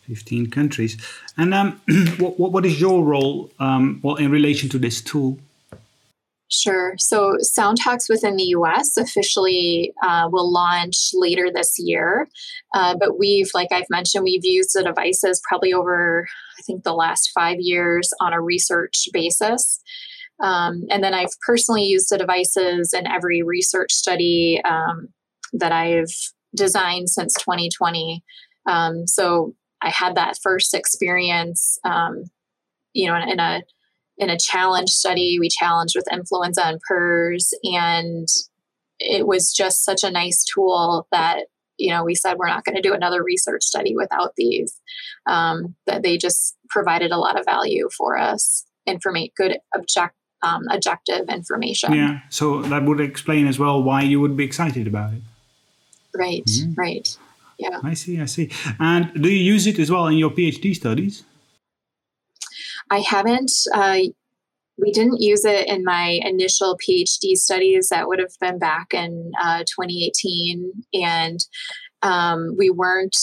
15 0.07 0.49
countries. 0.49 0.97
And 1.37 1.53
um, 1.53 1.81
what, 2.17 2.39
what 2.39 2.65
is 2.65 2.79
your 2.79 3.03
role 3.03 3.51
um, 3.59 3.99
well, 4.03 4.15
in 4.15 4.31
relation 4.31 4.69
to 4.69 4.79
this 4.79 5.01
tool? 5.01 5.37
Sure. 6.55 6.93
So 6.99 7.35
SoundTalks 7.41 8.07
within 8.09 8.35
the 8.35 8.53
US 8.57 8.95
officially 8.95 9.91
uh, 10.03 10.29
will 10.31 10.51
launch 10.51 11.09
later 11.15 11.49
this 11.51 11.75
year. 11.79 12.29
Uh, 12.75 12.95
but 12.95 13.17
we've, 13.17 13.49
like 13.55 13.71
I've 13.71 13.89
mentioned, 13.89 14.23
we've 14.23 14.45
used 14.45 14.69
the 14.75 14.83
devices 14.83 15.41
probably 15.49 15.73
over, 15.73 16.27
I 16.59 16.61
think, 16.61 16.83
the 16.83 16.93
last 16.93 17.31
five 17.33 17.57
years 17.59 18.11
on 18.21 18.33
a 18.33 18.41
research 18.41 19.07
basis. 19.11 19.81
Um, 20.43 20.83
and 20.91 21.03
then 21.03 21.15
I've 21.15 21.39
personally 21.45 21.85
used 21.85 22.11
the 22.11 22.19
devices 22.19 22.93
in 22.93 23.07
every 23.07 23.41
research 23.41 23.91
study 23.91 24.61
um, 24.63 25.07
that 25.53 25.71
I've 25.71 26.13
designed 26.55 27.09
since 27.09 27.33
2020. 27.33 28.23
Um, 28.69 29.07
so 29.07 29.55
I 29.81 29.89
had 29.89 30.13
that 30.15 30.37
first 30.43 30.75
experience, 30.75 31.79
um, 31.83 32.25
you 32.93 33.07
know, 33.07 33.15
in, 33.15 33.27
in 33.27 33.39
a 33.39 33.63
in 34.17 34.29
a 34.29 34.37
challenge 34.37 34.89
study. 34.89 35.37
We 35.39 35.49
challenged 35.49 35.95
with 35.95 36.11
influenza 36.11 36.65
and 36.65 36.79
PRRS, 36.89 37.53
and 37.63 38.27
it 38.99 39.27
was 39.27 39.53
just 39.53 39.83
such 39.83 40.03
a 40.03 40.11
nice 40.11 40.43
tool 40.43 41.07
that 41.11 41.47
you 41.77 41.91
know 41.91 42.03
we 42.03 42.15
said 42.15 42.37
we're 42.37 42.47
not 42.47 42.65
going 42.65 42.75
to 42.75 42.81
do 42.81 42.93
another 42.93 43.23
research 43.23 43.63
study 43.63 43.95
without 43.95 44.33
these. 44.37 44.79
Um, 45.25 45.75
that 45.87 46.03
they 46.03 46.17
just 46.17 46.55
provided 46.69 47.11
a 47.11 47.17
lot 47.17 47.39
of 47.39 47.45
value 47.45 47.89
for 47.97 48.17
us, 48.17 48.65
informate 48.87 49.33
good 49.35 49.57
object 49.75 50.15
um, 50.43 50.67
objective 50.69 51.29
information. 51.29 51.93
Yeah, 51.93 52.19
so 52.29 52.61
that 52.63 52.83
would 52.83 52.99
explain 52.99 53.47
as 53.47 53.57
well 53.57 53.81
why 53.81 54.01
you 54.01 54.19
would 54.19 54.37
be 54.37 54.43
excited 54.43 54.87
about 54.87 55.13
it. 55.13 55.21
Right, 56.15 56.43
mm-hmm. 56.45 56.73
right. 56.73 57.17
Yeah. 57.57 57.79
I 57.81 57.93
see, 57.93 58.19
I 58.19 58.25
see. 58.25 58.51
And 58.79 59.11
do 59.21 59.29
you 59.29 59.53
use 59.53 59.67
it 59.67 59.79
as 59.79 59.89
well 59.89 60.07
in 60.07 60.17
your 60.17 60.31
PhD 60.31 60.75
studies? 60.75 61.23
I 62.89 62.99
haven't. 62.99 63.51
Uh, 63.73 63.99
we 64.77 64.91
didn't 64.91 65.21
use 65.21 65.45
it 65.45 65.67
in 65.67 65.83
my 65.83 66.19
initial 66.23 66.77
PhD 66.77 67.35
studies. 67.35 67.89
That 67.89 68.07
would 68.07 68.19
have 68.19 68.33
been 68.41 68.57
back 68.57 68.93
in 68.93 69.31
uh, 69.41 69.59
2018, 69.59 70.71
and 70.93 71.39
um, 72.01 72.55
we 72.57 72.69
weren't. 72.69 73.15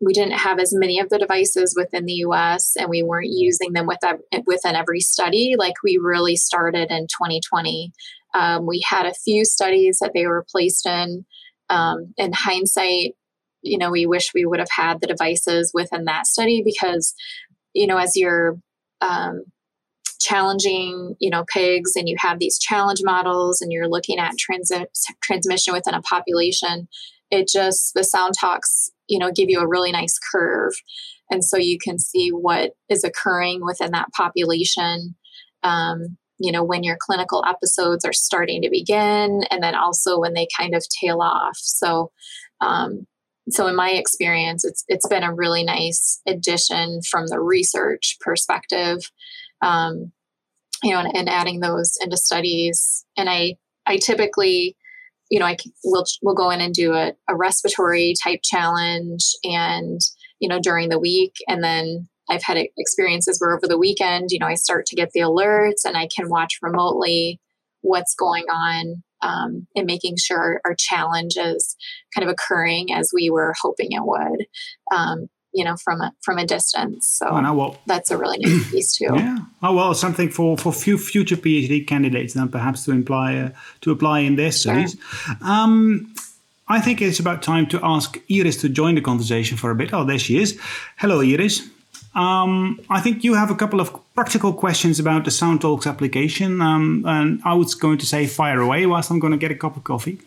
We 0.00 0.12
didn't 0.12 0.38
have 0.38 0.60
as 0.60 0.72
many 0.72 1.00
of 1.00 1.08
the 1.08 1.18
devices 1.18 1.74
within 1.76 2.06
the 2.06 2.12
U.S., 2.14 2.74
and 2.78 2.88
we 2.88 3.02
weren't 3.02 3.30
using 3.30 3.72
them 3.72 3.86
with 3.86 3.98
within 4.46 4.74
every 4.74 5.00
study. 5.00 5.54
Like 5.58 5.74
we 5.82 5.98
really 6.00 6.36
started 6.36 6.90
in 6.90 7.08
2020. 7.08 7.92
Um, 8.34 8.66
we 8.66 8.82
had 8.88 9.06
a 9.06 9.14
few 9.14 9.44
studies 9.44 9.98
that 10.00 10.12
they 10.14 10.26
were 10.26 10.46
placed 10.50 10.86
in. 10.86 11.24
Um, 11.70 12.14
in 12.16 12.32
hindsight, 12.32 13.14
you 13.62 13.76
know, 13.76 13.90
we 13.90 14.06
wish 14.06 14.32
we 14.34 14.46
would 14.46 14.60
have 14.60 14.70
had 14.70 15.00
the 15.00 15.06
devices 15.06 15.72
within 15.74 16.04
that 16.04 16.26
study 16.26 16.62
because 16.64 17.14
you 17.78 17.86
know, 17.86 17.96
as 17.96 18.16
you're 18.16 18.58
um, 19.00 19.44
challenging, 20.20 21.14
you 21.20 21.30
know, 21.30 21.44
pigs 21.52 21.92
and 21.94 22.08
you 22.08 22.16
have 22.18 22.38
these 22.38 22.58
challenge 22.58 23.00
models 23.04 23.62
and 23.62 23.72
you're 23.72 23.88
looking 23.88 24.18
at 24.18 24.36
transit 24.36 24.90
transmission 25.22 25.72
within 25.72 25.94
a 25.94 26.02
population, 26.02 26.88
it 27.30 27.48
just, 27.48 27.94
the 27.94 28.02
sound 28.02 28.34
talks, 28.38 28.90
you 29.06 29.18
know, 29.18 29.30
give 29.30 29.48
you 29.48 29.60
a 29.60 29.68
really 29.68 29.92
nice 29.92 30.18
curve. 30.32 30.72
And 31.30 31.44
so 31.44 31.56
you 31.56 31.78
can 31.78 31.98
see 31.98 32.30
what 32.30 32.72
is 32.88 33.04
occurring 33.04 33.64
within 33.64 33.92
that 33.92 34.08
population. 34.16 35.14
Um, 35.62 36.16
you 36.40 36.52
know, 36.52 36.64
when 36.64 36.84
your 36.84 36.96
clinical 37.00 37.44
episodes 37.46 38.04
are 38.04 38.12
starting 38.12 38.62
to 38.62 38.70
begin, 38.70 39.42
and 39.50 39.62
then 39.62 39.74
also 39.74 40.18
when 40.18 40.34
they 40.34 40.46
kind 40.56 40.74
of 40.74 40.84
tail 41.00 41.20
off. 41.20 41.56
So, 41.56 42.12
um, 42.60 43.06
so 43.50 43.66
in 43.66 43.76
my 43.76 43.90
experience 43.90 44.64
it's 44.64 44.84
it's 44.88 45.08
been 45.08 45.22
a 45.22 45.34
really 45.34 45.64
nice 45.64 46.20
addition 46.26 47.00
from 47.10 47.26
the 47.28 47.40
research 47.40 48.16
perspective 48.20 49.10
um, 49.62 50.12
you 50.82 50.92
know 50.92 51.00
and, 51.00 51.16
and, 51.16 51.28
adding 51.28 51.60
those 51.60 51.96
into 52.00 52.16
studies. 52.16 53.04
And 53.16 53.28
i 53.28 53.56
i 53.86 53.96
typically 53.96 54.76
you 55.30 55.38
know 55.38 55.46
i 55.46 55.56
will 55.84 56.04
will 56.22 56.34
go 56.34 56.50
in 56.50 56.60
and 56.60 56.74
do 56.74 56.94
a, 56.94 57.12
a 57.28 57.36
respiratory 57.36 58.14
type 58.22 58.40
challenge 58.42 59.24
and 59.44 60.00
you 60.40 60.48
know 60.48 60.60
during 60.60 60.88
the 60.88 60.98
week. 60.98 61.34
And 61.48 61.62
then 61.62 62.08
i've 62.28 62.42
had 62.42 62.58
experiences 62.76 63.40
where 63.40 63.56
over 63.56 63.66
the 63.66 63.78
weekend 63.78 64.28
you 64.30 64.38
know 64.38 64.46
i 64.46 64.54
start 64.54 64.86
to 64.86 64.96
get 64.96 65.10
the 65.12 65.20
alerts 65.20 65.84
and 65.84 65.96
i 65.96 66.06
can 66.14 66.28
watch 66.28 66.58
remotely 66.62 67.40
what's 67.80 68.14
going 68.14 68.44
on 68.44 69.02
um, 69.22 69.66
and 69.74 69.86
making 69.86 70.16
sure 70.16 70.60
our 70.64 70.74
challenge 70.78 71.36
is 71.36 71.76
kind 72.14 72.28
of 72.28 72.32
occurring 72.32 72.92
as 72.92 73.10
we 73.14 73.30
were 73.30 73.54
hoping 73.60 73.92
it 73.92 74.04
would. 74.04 74.46
Um, 74.94 75.28
you 75.52 75.64
know 75.64 75.76
from 75.76 76.00
a 76.00 76.12
from 76.22 76.38
a 76.38 76.46
distance. 76.46 77.08
So 77.08 77.26
oh, 77.28 77.40
no, 77.40 77.54
well, 77.54 77.78
that's 77.86 78.10
a 78.10 78.18
really 78.18 78.38
nice 78.38 78.70
piece 78.70 78.94
too. 78.94 79.10
Yeah. 79.12 79.38
Oh 79.62 79.74
well, 79.74 79.94
something 79.94 80.30
for 80.30 80.56
for 80.56 80.72
few 80.72 80.98
future 80.98 81.36
PhD 81.36 81.86
candidates 81.86 82.34
then 82.34 82.48
perhaps 82.48 82.84
to 82.84 82.92
imply 82.92 83.36
uh, 83.36 83.50
to 83.80 83.90
apply 83.90 84.20
in 84.20 84.36
their 84.36 84.52
studies. 84.52 84.96
Sure. 85.00 85.36
Um, 85.42 86.14
I 86.68 86.80
think 86.80 87.00
it's 87.00 87.18
about 87.18 87.42
time 87.42 87.66
to 87.68 87.80
ask 87.82 88.18
Iris 88.30 88.58
to 88.58 88.68
join 88.68 88.94
the 88.94 89.00
conversation 89.00 89.56
for 89.56 89.70
a 89.70 89.74
bit. 89.74 89.92
Oh, 89.94 90.04
there 90.04 90.18
she 90.18 90.40
is. 90.40 90.60
Hello, 90.98 91.20
Iris. 91.20 91.62
Um, 92.14 92.80
I 92.90 93.00
think 93.00 93.24
you 93.24 93.34
have 93.34 93.50
a 93.50 93.54
couple 93.54 93.80
of 93.80 93.92
practical 94.18 94.52
questions 94.52 94.98
about 94.98 95.24
the 95.24 95.30
SoundTalks 95.30 95.86
application, 95.86 96.60
um, 96.60 97.04
and 97.06 97.40
I 97.44 97.54
was 97.54 97.76
going 97.76 97.98
to 97.98 98.06
say 98.06 98.26
fire 98.26 98.60
away 98.60 98.84
whilst 98.84 99.12
I'm 99.12 99.20
going 99.20 99.30
to 99.30 99.38
get 99.38 99.52
a 99.52 99.54
cup 99.54 99.76
of 99.76 99.84
coffee. 99.84 100.18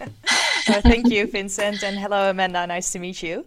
well, 0.00 0.80
thank 0.92 1.10
you, 1.10 1.26
Vincent, 1.26 1.82
and 1.82 1.98
hello, 1.98 2.30
Amanda. 2.30 2.66
Nice 2.66 2.92
to 2.92 2.98
meet 2.98 3.22
you. 3.22 3.44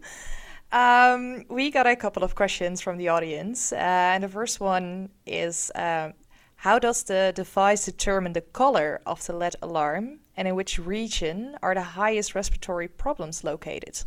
Um, 0.71 1.43
we 1.49 1.71
got 1.71 1.87
a 1.87 1.95
couple 1.95 2.23
of 2.23 2.35
questions 2.35 2.81
from 2.81 2.97
the 2.97 3.07
audience, 3.07 3.73
uh, 3.73 3.77
and 4.13 4.23
the 4.23 4.29
first 4.29 4.59
one 4.59 5.09
is 5.25 5.71
uh, 5.71 6.11
How 6.57 6.77
does 6.77 7.01
the 7.01 7.33
device 7.35 7.85
determine 7.85 8.33
the 8.33 8.41
color 8.41 9.01
of 9.07 9.25
the 9.25 9.33
LED 9.33 9.55
alarm 9.63 10.19
and 10.37 10.47
in 10.47 10.53
which 10.53 10.77
region 10.77 11.57
are 11.63 11.73
the 11.73 11.97
highest 11.99 12.35
respiratory 12.35 12.89
problems 12.89 13.43
located? 13.43 14.03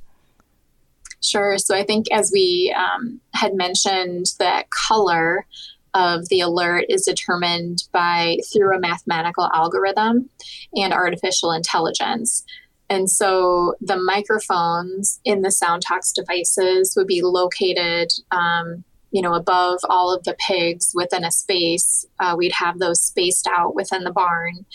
Sure. 1.27 1.59
So 1.59 1.75
I 1.75 1.83
think 1.83 2.07
as 2.13 2.31
we 2.33 2.75
um, 2.77 3.21
had 3.35 3.55
mentioned, 3.55 4.27
that 4.39 4.67
color 4.71 5.47
of 5.95 6.29
the 6.29 6.41
alert 6.41 6.85
is 6.89 7.07
determined 7.07 7.85
by 7.93 8.39
through 8.53 8.77
a 8.77 8.81
mathematical 8.81 9.49
algorithm 9.53 10.29
and 10.75 10.93
artificial 10.93 11.53
intelligence. 11.53 12.45
And 12.89 13.11
so 13.11 13.75
the 13.81 13.97
microphones 13.97 15.21
in 15.25 15.43
the 15.43 15.49
SoundTalks 15.49 16.15
devices 16.15 16.95
would 16.97 17.07
be 17.07 17.23
located, 17.23 18.13
um, 18.31 18.85
you 19.11 19.23
know, 19.23 19.35
above 19.35 19.81
all 19.89 20.15
of 20.15 20.23
the 20.25 20.37
pigs 20.47 20.93
within 20.95 21.25
a 21.25 21.33
space. 21.33 22.05
Uh, 22.21 22.35
we'd 22.37 22.53
have 22.53 22.79
those 22.79 23.01
spaced 23.01 23.49
out 23.49 23.75
within 23.75 24.05
the 24.05 24.13
barn. 24.13 24.67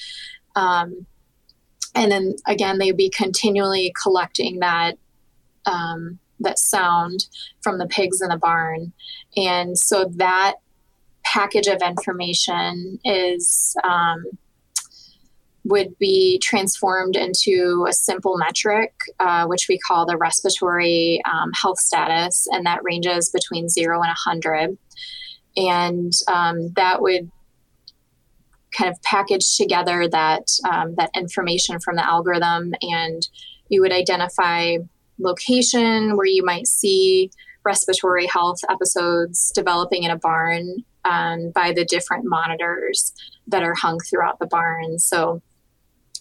Um, 0.56 1.06
and 1.96 2.12
then 2.12 2.36
again 2.48 2.78
they'd 2.78 2.98
be 2.98 3.10
continually 3.10 3.94
collecting 4.02 4.60
that 4.60 4.98
um, 5.66 6.20
that 6.42 6.60
sound 6.60 7.26
from 7.62 7.78
the 7.78 7.88
pigs 7.88 8.22
in 8.22 8.30
the 8.30 8.38
barn. 8.38 8.94
And 9.36 9.78
so 9.78 10.06
that 10.16 10.56
package 11.24 11.68
of 11.68 11.82
information 11.82 13.00
is 13.06 13.76
um, 13.84 14.24
would 15.64 15.98
be 16.00 16.40
transformed 16.40 17.16
into 17.16 17.86
a 17.88 17.94
simple 17.94 18.38
metric, 18.38 18.94
uh, 19.20 19.46
which 19.46 19.68
we 19.70 19.78
call 19.78 20.06
the 20.06 20.18
respiratory 20.18 21.22
um, 21.32 21.52
health 21.54 21.80
status, 21.80 22.48
and 22.52 22.66
that 22.66 22.84
ranges 22.84 23.30
between 23.30 23.70
zero 23.70 24.02
and 24.02 24.10
100. 24.10 24.78
And 25.58 26.14
um, 26.28 26.72
that 26.76 27.02
would 27.02 27.30
kind 28.76 28.90
of 28.90 29.02
package 29.04 29.58
together 29.58 30.08
that 30.08 30.48
um, 30.70 30.96
that 30.96 31.12
information 31.16 31.80
from 31.80 31.96
the 31.96 32.06
algorithm, 32.06 32.74
and 32.82 33.28
you 33.70 33.82
would 33.82 33.92
identify 33.92 34.78
location 35.22 36.16
where 36.18 36.26
you 36.26 36.44
might 36.44 36.68
see 36.68 37.32
respiratory 37.64 38.28
health 38.28 38.60
episodes 38.70 39.52
developing 39.54 40.04
in 40.04 40.12
a 40.12 40.18
barn 40.18 40.84
um, 41.06 41.52
by 41.52 41.72
the 41.72 41.86
different 41.86 42.26
monitors 42.26 43.14
that 43.48 43.64
are 43.64 43.76
hung 43.76 44.00
throughout 44.00 44.40
the 44.40 44.48
barn. 44.48 45.00
So 45.00 45.42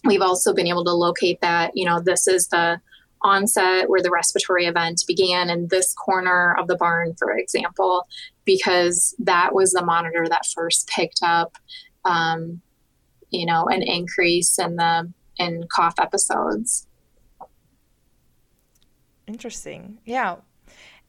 we've 0.05 0.21
also 0.21 0.53
been 0.53 0.67
able 0.67 0.85
to 0.85 0.93
locate 0.93 1.41
that. 1.41 1.71
You 1.75 1.85
know, 1.85 1.99
this 1.99 2.27
is 2.27 2.47
the 2.47 2.79
onset 3.23 3.89
where 3.89 4.01
the 4.01 4.09
respiratory 4.09 4.65
event 4.65 5.03
began 5.07 5.49
in 5.49 5.67
this 5.67 5.93
corner 5.93 6.55
of 6.59 6.67
the 6.67 6.75
barn, 6.75 7.13
for 7.17 7.35
example, 7.35 8.07
because 8.45 9.15
that 9.19 9.53
was 9.53 9.71
the 9.71 9.85
monitor 9.85 10.25
that 10.27 10.45
first 10.55 10.87
picked 10.87 11.19
up 11.21 11.57
um, 12.05 12.61
you 13.31 13.45
know, 13.45 13.65
an 13.65 13.81
increase 13.81 14.59
in 14.59 14.75
the 14.75 15.11
in 15.37 15.63
cough 15.73 15.95
episodes. 15.99 16.87
Interesting. 19.27 19.99
Yeah. 20.05 20.37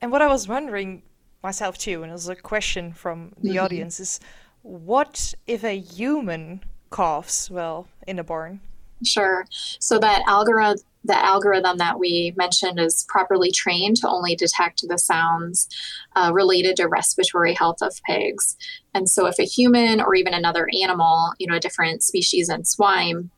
And 0.01 0.11
what 0.11 0.23
I 0.23 0.29
was 0.29 0.49
wondering 0.49 1.03
myself 1.43 1.79
too, 1.79 2.03
and 2.03 2.11
it 2.11 2.13
was 2.13 2.29
a 2.29 2.37
question 2.37 2.93
from 2.93 3.33
the 3.41 3.51
mm-hmm. 3.51 3.65
audience, 3.65 4.01
is 4.01 4.21
what 4.63 5.35
if 5.47 5.65
a 5.65 5.79
human 5.79 6.63
coughs 6.91 7.51
well 7.51 7.89
in 8.07 8.19
a 8.19 8.25
barn? 8.25 8.61
Sure. 9.05 9.47
So 9.51 9.99
that 9.99 10.23
algorithm 10.27 10.85
the 11.05 11.25
algorithm 11.25 11.79
that 11.79 11.99
we 11.99 12.33
mentioned 12.37 12.79
is 12.79 13.05
properly 13.09 13.51
trained 13.51 13.97
to 13.97 14.09
only 14.09 14.37
detect 14.37 14.87
the 14.87 14.99
sounds 14.99 15.69
uh, 16.15 16.31
related 16.33 16.77
to 16.77 16.87
respiratory 16.87 17.55
health 17.55 17.79
of 17.83 18.01
pigs. 18.07 18.57
And 18.95 19.09
so, 19.09 19.27
if 19.27 19.39
a 19.39 19.45
human 19.45 20.01
or 20.01 20.15
even 20.15 20.35
another 20.35 20.69
animal, 20.83 21.33
you 21.39 21.47
know, 21.47 21.57
a 21.57 21.61
different 21.61 22.03
species 22.03 22.49
in 22.49 22.65
swine, 22.65 23.31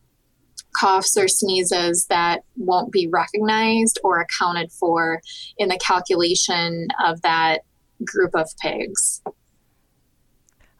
coughs 0.78 1.16
or 1.16 1.28
sneezes 1.28 2.06
that 2.06 2.42
won't 2.56 2.92
be 2.92 3.08
recognized 3.08 3.98
or 4.04 4.20
accounted 4.20 4.70
for 4.72 5.20
in 5.58 5.68
the 5.68 5.78
calculation 5.78 6.88
of 7.04 7.20
that 7.22 7.60
group 8.04 8.34
of 8.34 8.48
pigs. 8.60 9.22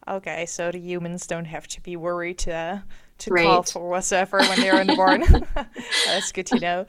Okay, 0.07 0.45
so 0.47 0.71
the 0.71 0.79
humans 0.79 1.27
don't 1.27 1.47
have 1.47 1.67
to 1.69 1.81
be 1.81 1.97
worried 1.97 2.47
uh, 2.47 2.79
to 3.19 3.31
right. 3.31 3.45
call 3.45 3.63
for 3.63 3.89
whatsoever 3.89 4.39
when 4.39 4.61
they're 4.61 4.81
in 4.81 4.87
the 4.87 4.97
barn. 4.97 5.25
That's 6.07 6.31
good 6.31 6.47
to 6.47 6.61
know. 6.61 6.87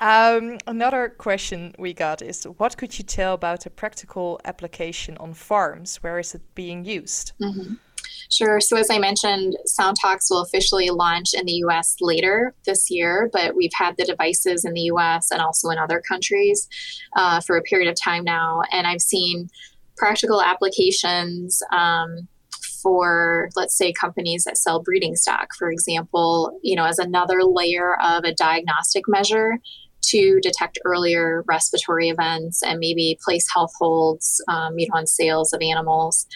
Um, 0.00 0.58
another 0.66 1.10
question 1.10 1.74
we 1.78 1.92
got 1.92 2.22
is 2.22 2.44
what 2.44 2.76
could 2.76 2.98
you 2.98 3.04
tell 3.04 3.34
about 3.34 3.66
a 3.66 3.70
practical 3.70 4.40
application 4.44 5.16
on 5.18 5.34
farms? 5.34 6.02
Where 6.02 6.18
is 6.18 6.34
it 6.34 6.42
being 6.54 6.84
used? 6.84 7.32
Mm-hmm. 7.40 7.74
Sure. 8.30 8.60
So, 8.60 8.76
as 8.76 8.90
I 8.90 8.98
mentioned, 8.98 9.56
SoundTalks 9.66 10.30
will 10.30 10.42
officially 10.42 10.90
launch 10.90 11.34
in 11.34 11.46
the 11.46 11.52
US 11.66 11.96
later 12.00 12.54
this 12.64 12.90
year, 12.90 13.30
but 13.32 13.54
we've 13.54 13.70
had 13.74 13.96
the 13.96 14.04
devices 14.04 14.64
in 14.64 14.72
the 14.72 14.82
US 14.92 15.30
and 15.30 15.40
also 15.40 15.68
in 15.70 15.78
other 15.78 16.02
countries 16.06 16.68
uh, 17.16 17.40
for 17.40 17.56
a 17.56 17.62
period 17.62 17.88
of 17.88 17.96
time 18.00 18.24
now. 18.24 18.62
And 18.72 18.86
I've 18.86 19.00
seen 19.00 19.48
practical 19.96 20.42
applications. 20.42 21.62
Um, 21.72 22.28
for 22.82 23.48
let's 23.56 23.76
say 23.76 23.92
companies 23.92 24.44
that 24.44 24.56
sell 24.56 24.80
breeding 24.80 25.16
stock 25.16 25.48
for 25.58 25.72
example 25.72 26.56
you 26.62 26.76
know 26.76 26.84
as 26.84 26.98
another 26.98 27.42
layer 27.42 28.00
of 28.00 28.22
a 28.22 28.34
diagnostic 28.34 29.02
measure 29.08 29.58
to 30.02 30.38
detect 30.40 30.78
earlier 30.84 31.42
respiratory 31.48 32.08
events 32.08 32.62
and 32.62 32.78
maybe 32.78 33.18
place 33.24 33.46
health 33.52 33.72
holds 33.78 34.42
um, 34.48 34.78
you 34.78 34.86
know 34.88 34.98
on 34.98 35.06
sales 35.06 35.52
of 35.52 35.60
animals 35.60 36.26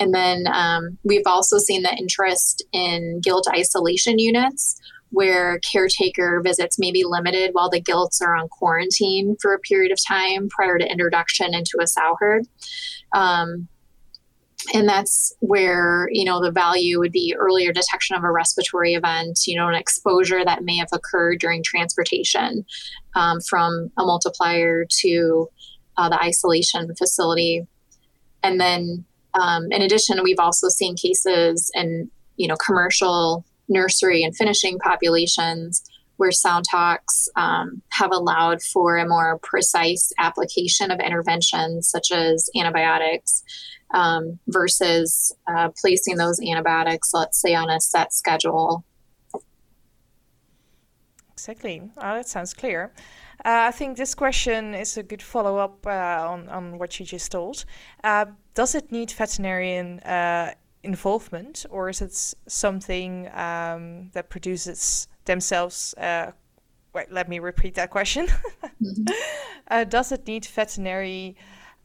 and 0.00 0.14
then 0.14 0.46
um, 0.52 0.98
we've 1.04 1.26
also 1.26 1.58
seen 1.58 1.82
the 1.82 1.94
interest 1.94 2.64
in 2.72 3.20
gilt 3.22 3.46
isolation 3.48 4.18
units 4.18 4.80
where 5.10 5.60
caretaker 5.60 6.40
visits 6.42 6.78
may 6.78 6.90
be 6.90 7.04
limited 7.04 7.50
while 7.52 7.70
the 7.70 7.80
gilts 7.80 8.20
are 8.20 8.34
on 8.34 8.48
quarantine 8.48 9.36
for 9.40 9.54
a 9.54 9.60
period 9.60 9.92
of 9.92 9.98
time 10.06 10.48
prior 10.48 10.76
to 10.76 10.90
introduction 10.90 11.54
into 11.54 11.78
a 11.80 11.86
sow 11.86 12.16
herd. 12.18 12.42
Um, 13.12 13.68
and 14.72 14.88
that's 14.88 15.34
where 15.40 16.08
you 16.10 16.24
know 16.24 16.40
the 16.40 16.50
value 16.50 16.98
would 16.98 17.12
be 17.12 17.36
earlier 17.38 17.70
detection 17.70 18.16
of 18.16 18.24
a 18.24 18.30
respiratory 18.30 18.94
event 18.94 19.40
you 19.46 19.54
know 19.54 19.68
an 19.68 19.74
exposure 19.74 20.42
that 20.42 20.64
may 20.64 20.76
have 20.76 20.88
occurred 20.90 21.38
during 21.38 21.62
transportation 21.62 22.64
um, 23.14 23.40
from 23.42 23.90
a 23.98 24.04
multiplier 24.06 24.86
to 24.88 25.48
uh, 25.98 26.08
the 26.08 26.18
isolation 26.22 26.94
facility 26.96 27.66
and 28.42 28.58
then 28.58 29.04
um, 29.40 29.70
in 29.70 29.82
addition 29.82 30.22
we've 30.22 30.38
also 30.38 30.68
seen 30.68 30.96
cases 30.96 31.70
in 31.74 32.10
you 32.36 32.48
know 32.48 32.56
commercial 32.56 33.44
nursery 33.68 34.22
and 34.22 34.36
finishing 34.36 34.78
populations 34.78 35.82
where 36.16 36.30
SoundTalks 36.30 37.28
um, 37.36 37.82
have 37.90 38.12
allowed 38.12 38.62
for 38.62 38.98
a 38.98 39.08
more 39.08 39.38
precise 39.42 40.12
application 40.18 40.90
of 40.90 41.00
interventions 41.00 41.88
such 41.88 42.12
as 42.12 42.48
antibiotics 42.56 43.42
um, 43.92 44.38
versus 44.48 45.34
uh, 45.46 45.70
placing 45.80 46.16
those 46.16 46.40
antibiotics, 46.40 47.12
let's 47.14 47.40
say, 47.40 47.54
on 47.54 47.70
a 47.70 47.80
set 47.80 48.12
schedule. 48.12 48.84
Exactly. 51.32 51.82
Oh, 51.98 52.14
that 52.14 52.28
sounds 52.28 52.54
clear. 52.54 52.92
Uh, 53.40 53.68
I 53.68 53.70
think 53.70 53.96
this 53.96 54.14
question 54.14 54.74
is 54.74 54.96
a 54.96 55.02
good 55.02 55.22
follow 55.22 55.58
up 55.58 55.86
uh, 55.86 56.26
on, 56.28 56.48
on 56.48 56.78
what 56.78 56.98
you 56.98 57.06
just 57.06 57.32
told. 57.32 57.64
Uh, 58.02 58.26
does 58.54 58.74
it 58.74 58.92
need 58.92 59.10
veterinarian 59.10 60.00
uh, 60.00 60.54
involvement, 60.82 61.66
or 61.70 61.88
is 61.88 62.00
it 62.00 62.34
something 62.46 63.28
um, 63.34 64.10
that 64.12 64.30
produces 64.30 65.08
themselves? 65.24 65.94
Uh, 65.94 66.32
wait, 66.94 67.10
let 67.10 67.28
me 67.28 67.38
repeat 67.38 67.74
that 67.74 67.90
question. 67.90 68.26
mm-hmm. 68.82 69.88
does 69.88 70.12
it 70.12 70.26
need 70.26 70.46
veterinary 70.46 71.36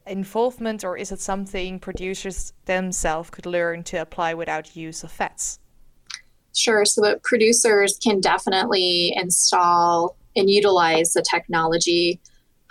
involvement, 0.05 0.83
or 0.83 0.97
is 0.97 1.11
it 1.11 1.19
something 1.19 1.79
producers 1.79 2.53
themselves 2.65 3.29
could 3.29 3.45
learn 3.45 3.83
to 3.83 3.97
apply 3.97 4.33
without 4.33 4.75
use 4.75 5.03
of 5.03 5.11
vets? 5.11 5.59
Sure. 6.55 6.83
So 6.85 7.17
producers 7.23 7.97
can 8.03 8.19
definitely 8.19 9.13
install 9.15 10.17
and 10.35 10.49
utilize 10.49 11.13
the 11.13 11.21
technology. 11.21 12.19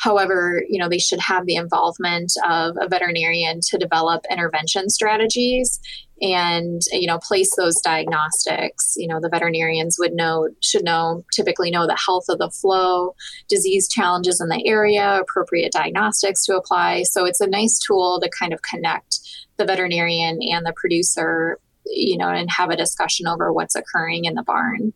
However, 0.01 0.63
you 0.69 0.79
know, 0.79 0.89
they 0.89 0.99
should 0.99 1.21
have 1.21 1.47
the 1.47 1.57
involvement 1.57 2.33
of 2.49 2.77
a 2.81 2.89
veterinarian 2.89 3.61
to 3.69 3.79
develop 3.79 4.25
intervention 4.31 4.91
strategies 4.91 5.81
and 6.21 6.83
you 6.93 7.07
know 7.07 7.19
place 7.19 7.55
those 7.57 7.81
diagnostics. 7.81 8.95
You 8.97 9.09
know 9.09 9.21
the 9.21 9.29
veterinarians 9.29 9.97
would 9.99 10.13
know 10.13 10.49
should 10.63 10.85
know 10.85 11.25
typically 11.33 11.71
know 11.71 11.87
the 11.87 11.99
health 12.05 12.25
of 12.29 12.39
the 12.39 12.51
flow 12.51 13.15
disease 13.49 13.89
challenges 13.89 14.41
in 14.41 14.49
the 14.49 14.67
area 14.67 15.21
appropriate 15.21 15.73
diagnostics 15.73 16.45
to 16.47 16.57
apply. 16.57 17.05
So 17.05 17.25
it's 17.25 17.41
a 17.41 17.47
nice 17.47 17.79
tool 17.79 18.21
to 18.21 18.31
kind 18.39 18.53
of 18.53 18.63
connect 18.63 19.21
the 19.57 19.65
veterinarian 19.65 20.41
and 20.43 20.65
the 20.67 20.75
producer 20.77 21.59
you 21.87 22.17
know 22.17 22.29
and 22.29 22.51
have 22.51 22.71
a 22.71 22.77
discussion 22.77 23.27
over 23.27 23.53
what's 23.53 23.75
occurring 23.75 24.25
in 24.25 24.35
the 24.35 24.43
barn. 24.43 24.93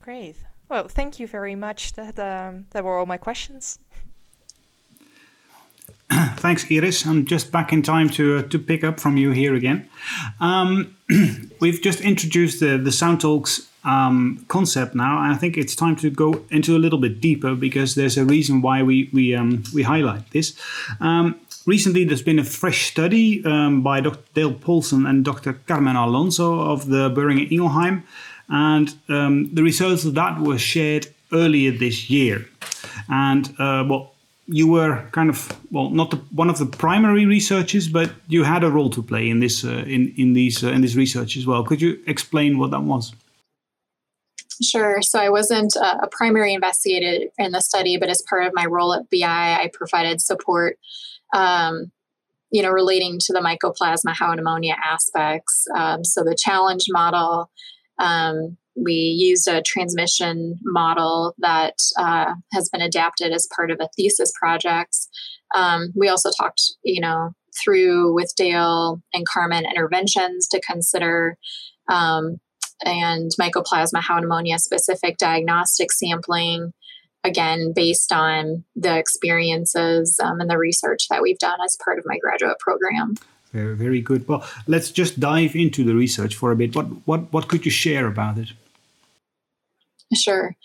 Great 0.00 0.36
well, 0.70 0.88
thank 0.88 1.18
you 1.18 1.26
very 1.26 1.54
much. 1.54 1.92
That 1.94 2.18
um, 2.18 2.66
that 2.70 2.84
were 2.84 2.96
all 2.96 3.06
my 3.06 3.18
questions. 3.18 3.78
Thanks, 6.36 6.64
Iris. 6.70 7.06
I'm 7.06 7.26
just 7.26 7.52
back 7.52 7.72
in 7.72 7.82
time 7.82 8.08
to 8.10 8.38
uh, 8.38 8.42
to 8.44 8.58
pick 8.58 8.84
up 8.84 9.00
from 9.00 9.16
you 9.16 9.32
here 9.32 9.54
again. 9.54 9.88
Um, 10.40 10.96
we've 11.60 11.82
just 11.82 12.00
introduced 12.00 12.60
the 12.60 12.78
the 12.78 12.92
Sound 12.92 13.20
Talks 13.20 13.68
um, 13.84 14.44
concept 14.48 14.94
now, 14.94 15.22
and 15.22 15.32
I 15.32 15.36
think 15.36 15.56
it's 15.56 15.74
time 15.74 15.96
to 15.96 16.10
go 16.10 16.44
into 16.50 16.76
a 16.76 16.78
little 16.78 16.98
bit 16.98 17.20
deeper 17.20 17.54
because 17.54 17.96
there's 17.96 18.16
a 18.16 18.24
reason 18.24 18.62
why 18.62 18.82
we 18.82 19.10
we 19.12 19.34
um, 19.34 19.64
we 19.74 19.82
highlight 19.82 20.30
this. 20.30 20.54
Um, 21.00 21.40
recently, 21.66 22.04
there's 22.04 22.22
been 22.22 22.38
a 22.38 22.44
fresh 22.44 22.90
study 22.90 23.44
um, 23.44 23.82
by 23.82 24.00
Dr. 24.00 24.22
Dale 24.34 24.54
Polson 24.54 25.04
and 25.04 25.24
Dr. 25.24 25.54
Carmen 25.66 25.96
Alonso 25.96 26.60
of 26.60 26.86
the 26.86 27.10
Boehringer 27.10 27.50
Ingelheim 27.50 28.04
and 28.50 28.94
um, 29.08 29.54
the 29.54 29.62
results 29.62 30.04
of 30.04 30.14
that 30.14 30.40
were 30.40 30.58
shared 30.58 31.06
earlier 31.32 31.70
this 31.70 32.10
year. 32.10 32.46
And 33.08 33.48
uh, 33.58 33.84
well, 33.88 34.14
you 34.46 34.66
were 34.66 35.08
kind 35.12 35.30
of 35.30 35.56
well, 35.70 35.90
not 35.90 36.10
the, 36.10 36.16
one 36.34 36.50
of 36.50 36.58
the 36.58 36.66
primary 36.66 37.24
researchers, 37.24 37.88
but 37.88 38.10
you 38.26 38.42
had 38.42 38.64
a 38.64 38.70
role 38.70 38.90
to 38.90 39.02
play 39.02 39.28
in 39.28 39.38
this 39.40 39.64
uh, 39.64 39.84
in 39.86 40.12
in 40.16 40.32
these 40.32 40.64
uh, 40.64 40.68
in 40.68 40.80
this 40.80 40.96
research 40.96 41.36
as 41.36 41.46
well. 41.46 41.62
Could 41.64 41.80
you 41.80 42.00
explain 42.06 42.58
what 42.58 42.72
that 42.72 42.82
was? 42.82 43.14
Sure. 44.62 45.00
So 45.00 45.18
I 45.18 45.30
wasn't 45.30 45.74
a 45.76 46.06
primary 46.10 46.52
investigator 46.52 47.30
in 47.38 47.52
the 47.52 47.60
study, 47.60 47.96
but 47.96 48.10
as 48.10 48.22
part 48.28 48.44
of 48.44 48.52
my 48.54 48.66
role 48.66 48.92
at 48.92 49.08
BI, 49.08 49.24
I 49.24 49.70
provided 49.72 50.20
support. 50.20 50.78
Um, 51.32 51.92
you 52.52 52.62
know, 52.62 52.70
relating 52.70 53.20
to 53.20 53.32
the 53.32 53.38
mycoplasma 53.38 54.12
hyopneumoniae 54.12 54.74
aspects. 54.84 55.68
Um, 55.76 56.02
so 56.02 56.24
the 56.24 56.34
challenge 56.34 56.86
model 56.88 57.48
um, 58.00 58.56
we 58.74 58.92
used 58.92 59.46
a 59.46 59.62
transmission 59.62 60.58
model 60.64 61.34
that 61.38 61.74
uh, 61.98 62.34
has 62.52 62.68
been 62.70 62.80
adapted 62.80 63.32
as 63.32 63.48
part 63.54 63.70
of 63.70 63.78
a 63.80 63.88
thesis 63.96 64.32
project. 64.40 64.96
Um, 65.54 65.92
we 65.94 66.08
also 66.08 66.30
talked, 66.30 66.62
you 66.82 67.00
know, 67.00 67.32
through 67.62 68.14
with 68.14 68.32
Dale 68.36 69.02
and 69.12 69.26
Carmen 69.26 69.66
interventions 69.66 70.48
to 70.48 70.60
consider 70.60 71.36
um, 71.88 72.40
and 72.84 73.30
mycoplasma 73.38 74.00
hyopneumoniae 74.00 74.58
specific 74.58 75.18
diagnostic 75.18 75.92
sampling 75.92 76.72
again 77.24 77.72
based 77.74 78.12
on 78.12 78.64
the 78.74 78.96
experiences 78.96 80.18
um, 80.22 80.40
and 80.40 80.48
the 80.48 80.56
research 80.56 81.08
that 81.10 81.20
we've 81.20 81.38
done 81.38 81.58
as 81.62 81.76
part 81.84 81.98
of 81.98 82.06
my 82.06 82.16
graduate 82.18 82.58
program 82.58 83.14
very, 83.52 83.76
very 83.76 84.00
good. 84.00 84.26
Well, 84.28 84.44
let's 84.66 84.90
just 84.90 85.18
dive 85.18 85.56
into 85.56 85.84
the 85.84 85.94
research 85.94 86.34
for 86.34 86.52
a 86.52 86.56
bit. 86.56 86.74
What 86.74 86.86
what 87.06 87.32
what 87.32 87.48
could 87.48 87.64
you 87.64 87.70
share 87.70 88.06
about 88.06 88.38
it? 88.38 88.48
Sure. 90.14 90.56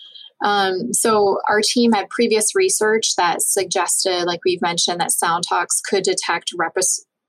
Um, 0.44 0.92
so 0.92 1.40
our 1.48 1.60
team 1.62 1.92
had 1.92 2.08
previous 2.10 2.54
research 2.54 3.16
that 3.16 3.40
suggested, 3.42 4.24
like 4.24 4.40
we've 4.44 4.60
mentioned, 4.60 5.00
that 5.00 5.12
sound 5.12 5.44
talks 5.48 5.80
could 5.80 6.04
detect 6.04 6.52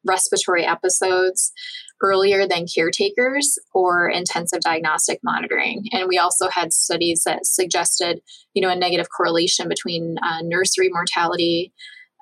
respiratory 0.04 0.66
episodes 0.66 1.54
earlier 2.02 2.48
than 2.48 2.68
caretakers 2.68 3.58
or 3.74 4.10
intensive 4.10 4.60
diagnostic 4.60 5.20
monitoring. 5.24 5.86
And 5.92 6.08
we 6.08 6.18
also 6.18 6.50
had 6.50 6.74
studies 6.74 7.24
that 7.26 7.46
suggested, 7.46 8.22
you 8.54 8.62
know, 8.62 8.70
a 8.70 8.76
negative 8.76 9.08
correlation 9.16 9.68
between 9.68 10.18
uh, 10.22 10.42
nursery 10.44 10.90
mortality 10.92 11.74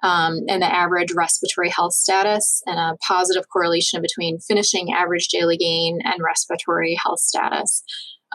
um, 0.05 0.41
and 0.47 0.61
the 0.61 0.71
average 0.71 1.11
respiratory 1.13 1.69
health 1.69 1.93
status, 1.93 2.61
and 2.67 2.79
a 2.79 2.95
positive 3.05 3.49
correlation 3.51 4.03
between 4.03 4.37
finishing 4.37 4.93
average 4.93 5.29
daily 5.29 5.57
gain 5.57 5.99
and 6.03 6.21
respiratory 6.23 6.95
health 7.03 7.19
status. 7.19 7.83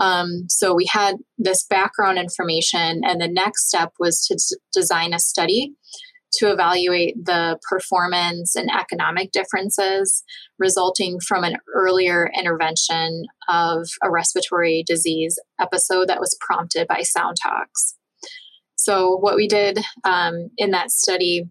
Um, 0.01 0.47
so 0.49 0.75
we 0.75 0.89
had 0.91 1.17
this 1.39 1.65
background 1.65 2.19
information, 2.19 3.03
and 3.05 3.21
the 3.21 3.29
next 3.29 3.69
step 3.69 3.93
was 4.01 4.27
to 4.27 4.35
d- 4.35 4.61
design 4.73 5.15
a 5.15 5.21
study 5.21 5.75
to 6.33 6.51
evaluate 6.51 7.15
the 7.25 7.59
performance 7.69 8.57
and 8.57 8.69
economic 8.71 9.31
differences 9.31 10.25
resulting 10.59 11.19
from 11.21 11.45
an 11.45 11.57
earlier 11.75 12.31
intervention 12.37 13.27
of 13.49 13.87
a 14.03 14.11
respiratory 14.11 14.83
disease 14.87 15.39
episode 15.61 16.09
that 16.09 16.21
was 16.21 16.37
prompted 16.41 16.89
by 16.89 17.03
sound 17.03 17.37
talks. 17.41 17.97
So, 18.75 19.17
what 19.17 19.37
we 19.37 19.47
did 19.47 19.79
um, 20.05 20.51
in 20.57 20.71
that 20.71 20.91
study 20.91 21.45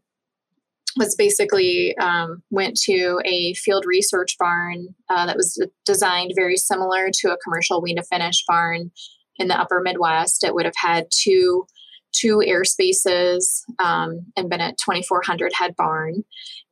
was 0.98 1.16
basically 1.16 1.96
um, 1.98 2.42
went 2.50 2.76
to 2.84 3.22
a 3.26 3.54
field 3.56 3.86
research 3.86 4.36
barn 4.40 4.88
uh, 5.10 5.26
that 5.26 5.36
was 5.36 5.64
designed 5.86 6.32
very 6.36 6.58
similar 6.58 7.10
to 7.14 7.32
a 7.32 7.38
commercial 7.38 7.82
wean 7.82 7.98
to 7.98 8.04
finish 8.04 8.44
barn 8.48 8.92
in 9.38 9.48
the 9.48 9.60
upper 9.60 9.82
midwest. 9.82 10.44
It 10.44 10.54
would 10.54 10.66
have 10.66 10.76
had 10.78 11.08
two 11.12 11.66
two 12.12 12.42
air 12.44 12.64
spaces 12.64 13.64
um, 13.78 14.22
and 14.36 14.50
been 14.50 14.62
a 14.62 14.72
2400 14.72 15.52
head 15.54 15.76
barn. 15.76 16.24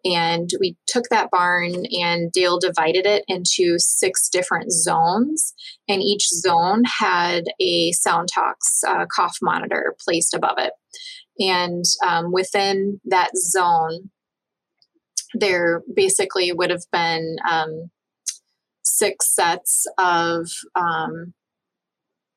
And 0.05 0.49
we 0.59 0.77
took 0.87 1.05
that 1.09 1.29
barn 1.31 1.85
and 1.91 2.31
dale 2.31 2.59
divided 2.59 3.05
it 3.05 3.23
into 3.27 3.77
six 3.77 4.29
different 4.29 4.71
zones. 4.71 5.53
And 5.87 6.01
each 6.01 6.27
zone 6.29 6.83
had 6.85 7.45
a 7.59 7.91
sound 7.91 8.29
talks 8.33 8.83
uh, 8.87 9.05
cough 9.13 9.37
monitor 9.41 9.95
placed 10.03 10.33
above 10.33 10.57
it 10.57 10.73
and 11.39 11.83
um, 12.05 12.31
within 12.31 12.99
that 13.05 13.31
zone 13.35 14.09
there 15.33 15.83
basically 15.93 16.51
would 16.51 16.69
have 16.69 16.85
been 16.91 17.37
um, 17.49 17.89
six 18.83 19.33
sets 19.35 19.85
of 19.97 20.47
um, 20.75 21.33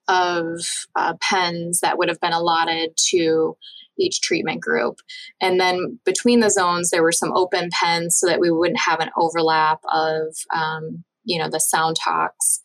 of 0.09 0.61
uh, 0.97 1.15
pens 1.21 1.81
that 1.81 1.97
would 1.97 2.09
have 2.09 2.21
been 2.21 2.33
allotted 2.33 2.91
to 2.97 3.57
each 3.99 4.21
treatment 4.21 4.61
group. 4.61 4.97
And 5.41 5.61
then 5.61 6.01
between 6.05 6.41
the 6.41 6.51
zones, 6.51 6.91
there 6.91 7.03
were 7.03 7.13
some 7.13 7.33
open 7.33 7.69
pens 7.71 8.19
so 8.19 8.27
that 8.27 8.41
we 8.41 8.51
wouldn't 8.51 8.81
have 8.81 8.99
an 8.99 9.11
overlap 9.17 9.81
of, 9.93 10.35
um, 10.55 11.05
you 11.25 11.39
know, 11.39 11.49
the 11.49 11.61
sound 11.61 11.97
talks 11.97 12.61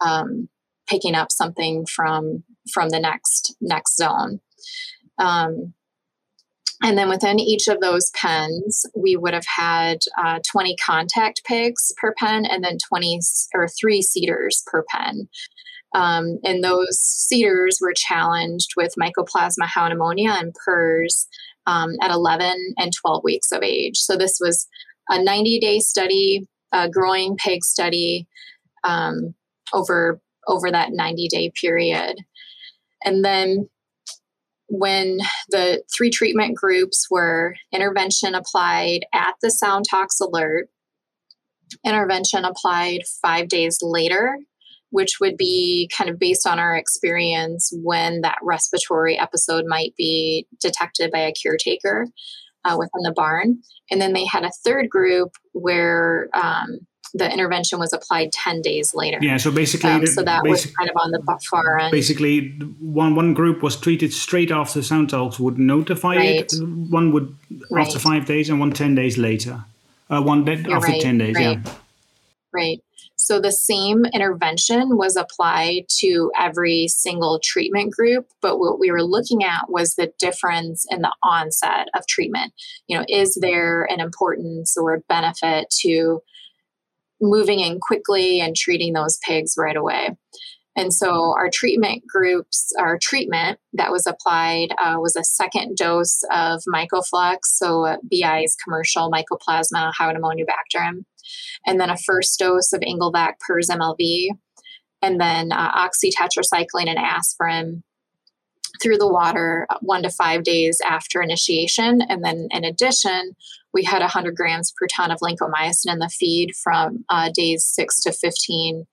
um, 0.00 0.48
picking 0.88 1.14
up 1.14 1.30
something 1.30 1.86
from 1.86 2.42
from 2.72 2.88
the 2.90 3.00
next 3.00 3.54
next 3.60 3.96
zone. 3.96 4.40
Um, 5.18 5.74
and 6.82 6.96
then 6.96 7.08
within 7.08 7.40
each 7.40 7.66
of 7.66 7.80
those 7.80 8.10
pens, 8.10 8.86
we 8.94 9.16
would 9.16 9.34
have 9.34 9.46
had 9.46 9.98
uh, 10.22 10.38
20 10.50 10.76
contact 10.76 11.42
pigs 11.44 11.92
per 11.96 12.14
pen 12.16 12.44
and 12.46 12.62
then 12.62 12.78
20 12.88 13.20
or 13.54 13.68
three 13.68 14.00
seeders 14.00 14.62
per 14.66 14.84
pen. 14.88 15.28
Um, 15.94 16.38
and 16.44 16.62
those 16.62 16.98
seeders 17.00 17.78
were 17.80 17.94
challenged 17.94 18.74
with 18.76 18.94
mycoplasma 19.00 19.66
hyopneumoniae 19.66 20.28
and 20.28 20.54
PRRS 20.54 21.26
um, 21.66 21.94
at 22.00 22.10
11 22.10 22.74
and 22.78 22.92
12 22.92 23.24
weeks 23.24 23.50
of 23.50 23.62
age. 23.62 23.96
So 23.96 24.16
this 24.16 24.38
was 24.40 24.68
a 25.08 25.22
90 25.22 25.58
day 25.58 25.80
study, 25.80 26.46
a 26.72 26.88
growing 26.88 27.36
pig 27.36 27.64
study 27.64 28.28
um, 28.84 29.34
over, 29.72 30.20
over 30.46 30.70
that 30.70 30.92
90 30.92 31.28
day 31.28 31.50
period. 31.60 32.18
And 33.04 33.24
then 33.24 33.68
when 34.68 35.18
the 35.48 35.82
three 35.94 36.10
treatment 36.10 36.56
groups 36.56 37.06
were 37.10 37.54
intervention 37.72 38.34
applied 38.34 39.00
at 39.14 39.34
the 39.42 39.50
sound 39.50 39.86
talks 39.90 40.20
alert, 40.20 40.68
intervention 41.84 42.44
applied 42.44 43.00
five 43.22 43.48
days 43.48 43.78
later, 43.82 44.38
which 44.90 45.18
would 45.20 45.36
be 45.36 45.90
kind 45.96 46.10
of 46.10 46.18
based 46.18 46.46
on 46.46 46.58
our 46.58 46.76
experience 46.76 47.72
when 47.82 48.20
that 48.22 48.38
respiratory 48.42 49.18
episode 49.18 49.64
might 49.66 49.94
be 49.96 50.46
detected 50.60 51.10
by 51.10 51.20
a 51.20 51.32
caretaker 51.32 52.06
uh, 52.64 52.76
within 52.78 53.02
the 53.02 53.12
barn. 53.14 53.60
And 53.90 54.00
then 54.00 54.12
they 54.12 54.26
had 54.26 54.44
a 54.44 54.52
third 54.64 54.88
group 54.90 55.30
where 55.52 56.28
um, 56.34 56.80
the 57.14 57.32
intervention 57.32 57.78
was 57.78 57.92
applied 57.92 58.32
10 58.32 58.62
days 58.62 58.94
later. 58.94 59.18
Yeah, 59.20 59.36
so 59.36 59.50
basically, 59.50 59.90
um, 59.90 60.06
so 60.06 60.22
that 60.22 60.42
was 60.44 60.66
kind 60.66 60.90
of 60.90 60.96
on 60.96 61.10
the 61.10 61.40
far 61.50 61.78
end. 61.78 61.90
Basically, 61.90 62.50
one 62.80 63.14
one 63.14 63.34
group 63.34 63.62
was 63.62 63.76
treated 63.76 64.12
straight 64.12 64.50
after 64.50 64.82
sound 64.82 65.10
talks 65.10 65.38
would 65.38 65.58
notify 65.58 66.16
right. 66.16 66.52
it. 66.52 66.52
One 66.60 67.12
would 67.12 67.34
right. 67.70 67.86
after 67.86 67.98
five 67.98 68.26
days, 68.26 68.48
and 68.50 68.60
one 68.60 68.72
10 68.72 68.94
days 68.94 69.18
later. 69.18 69.64
Uh, 70.10 70.22
one 70.22 70.44
day 70.44 70.54
after 70.54 70.92
right, 70.92 71.02
10 71.02 71.18
days, 71.18 71.36
yeah. 71.38 71.60
Right. 72.52 72.82
So 73.28 73.40
the 73.40 73.52
same 73.52 74.06
intervention 74.14 74.96
was 74.96 75.16
applied 75.16 75.86
to 75.98 76.30
every 76.38 76.88
single 76.88 77.40
treatment 77.42 77.92
group, 77.92 78.26
but 78.40 78.58
what 78.58 78.78
we 78.78 78.90
were 78.90 79.02
looking 79.02 79.44
at 79.44 79.68
was 79.68 79.96
the 79.96 80.12
difference 80.18 80.86
in 80.88 81.02
the 81.02 81.12
onset 81.22 81.88
of 81.94 82.06
treatment. 82.06 82.54
You 82.86 82.96
know, 82.96 83.04
is 83.08 83.34
there 83.34 83.84
an 83.84 84.00
importance 84.00 84.76
or 84.78 85.02
benefit 85.08 85.68
to 85.80 86.22
moving 87.20 87.60
in 87.60 87.80
quickly 87.80 88.40
and 88.40 88.56
treating 88.56 88.92
those 88.92 89.18
pigs 89.26 89.54
right 89.56 89.76
away? 89.76 90.16
And 90.78 90.94
so 90.94 91.34
our 91.36 91.50
treatment 91.52 92.04
groups, 92.06 92.72
our 92.78 92.98
treatment 92.98 93.58
that 93.72 93.90
was 93.90 94.06
applied 94.06 94.68
uh, 94.78 94.94
was 94.98 95.16
a 95.16 95.24
second 95.24 95.76
dose 95.76 96.22
of 96.30 96.62
MycoFLEX, 96.72 97.38
so 97.46 97.96
BI's 98.08 98.56
commercial 98.62 99.10
Mycoplasma 99.10 99.92
hyopneumoniae 100.00 100.46
bacterin, 100.46 101.04
and 101.66 101.80
then 101.80 101.90
a 101.90 101.96
first 101.96 102.38
dose 102.38 102.72
of 102.72 102.80
Ingelvac 102.80 103.34
PRRS 103.50 103.70
MLV, 103.70 104.28
and 105.02 105.20
then 105.20 105.50
uh, 105.50 105.72
oxytetracycline 105.72 106.86
and 106.86 106.98
aspirin 106.98 107.82
through 108.82 108.98
the 108.98 109.08
water 109.08 109.66
uh, 109.70 109.78
one 109.80 110.02
to 110.02 110.10
five 110.10 110.42
days 110.44 110.80
after 110.84 111.22
initiation. 111.22 112.00
And 112.08 112.24
then 112.24 112.48
in 112.50 112.64
addition, 112.64 113.34
we 113.72 113.84
had 113.84 114.00
100 114.00 114.34
grams 114.34 114.72
per 114.72 114.86
ton 114.86 115.10
of 115.10 115.20
lincomycin 115.20 115.92
in 115.92 115.98
the 115.98 116.08
feed 116.08 116.54
from 116.62 117.04
uh, 117.08 117.30
days 117.34 117.64
6 117.64 118.02
to 118.02 118.12
15 118.12 118.86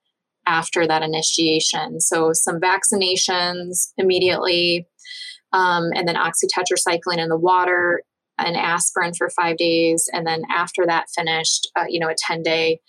after 0.46 0.86
that 0.86 1.02
initiation. 1.02 2.00
So 2.00 2.32
some 2.32 2.60
vaccinations 2.60 3.92
immediately, 3.96 4.86
um, 5.52 5.90
and 5.94 6.06
then 6.06 6.16
oxytetracycline 6.16 7.18
in 7.18 7.28
the 7.28 7.38
water 7.38 8.02
and 8.38 8.56
aspirin 8.56 9.14
for 9.14 9.30
five 9.30 9.56
days, 9.56 10.08
and 10.12 10.26
then 10.26 10.42
after 10.50 10.84
that 10.86 11.06
finished, 11.14 11.70
uh, 11.74 11.84
you 11.88 11.98
know, 11.98 12.08
a 12.08 12.14
10 12.16 12.42
day 12.42 12.80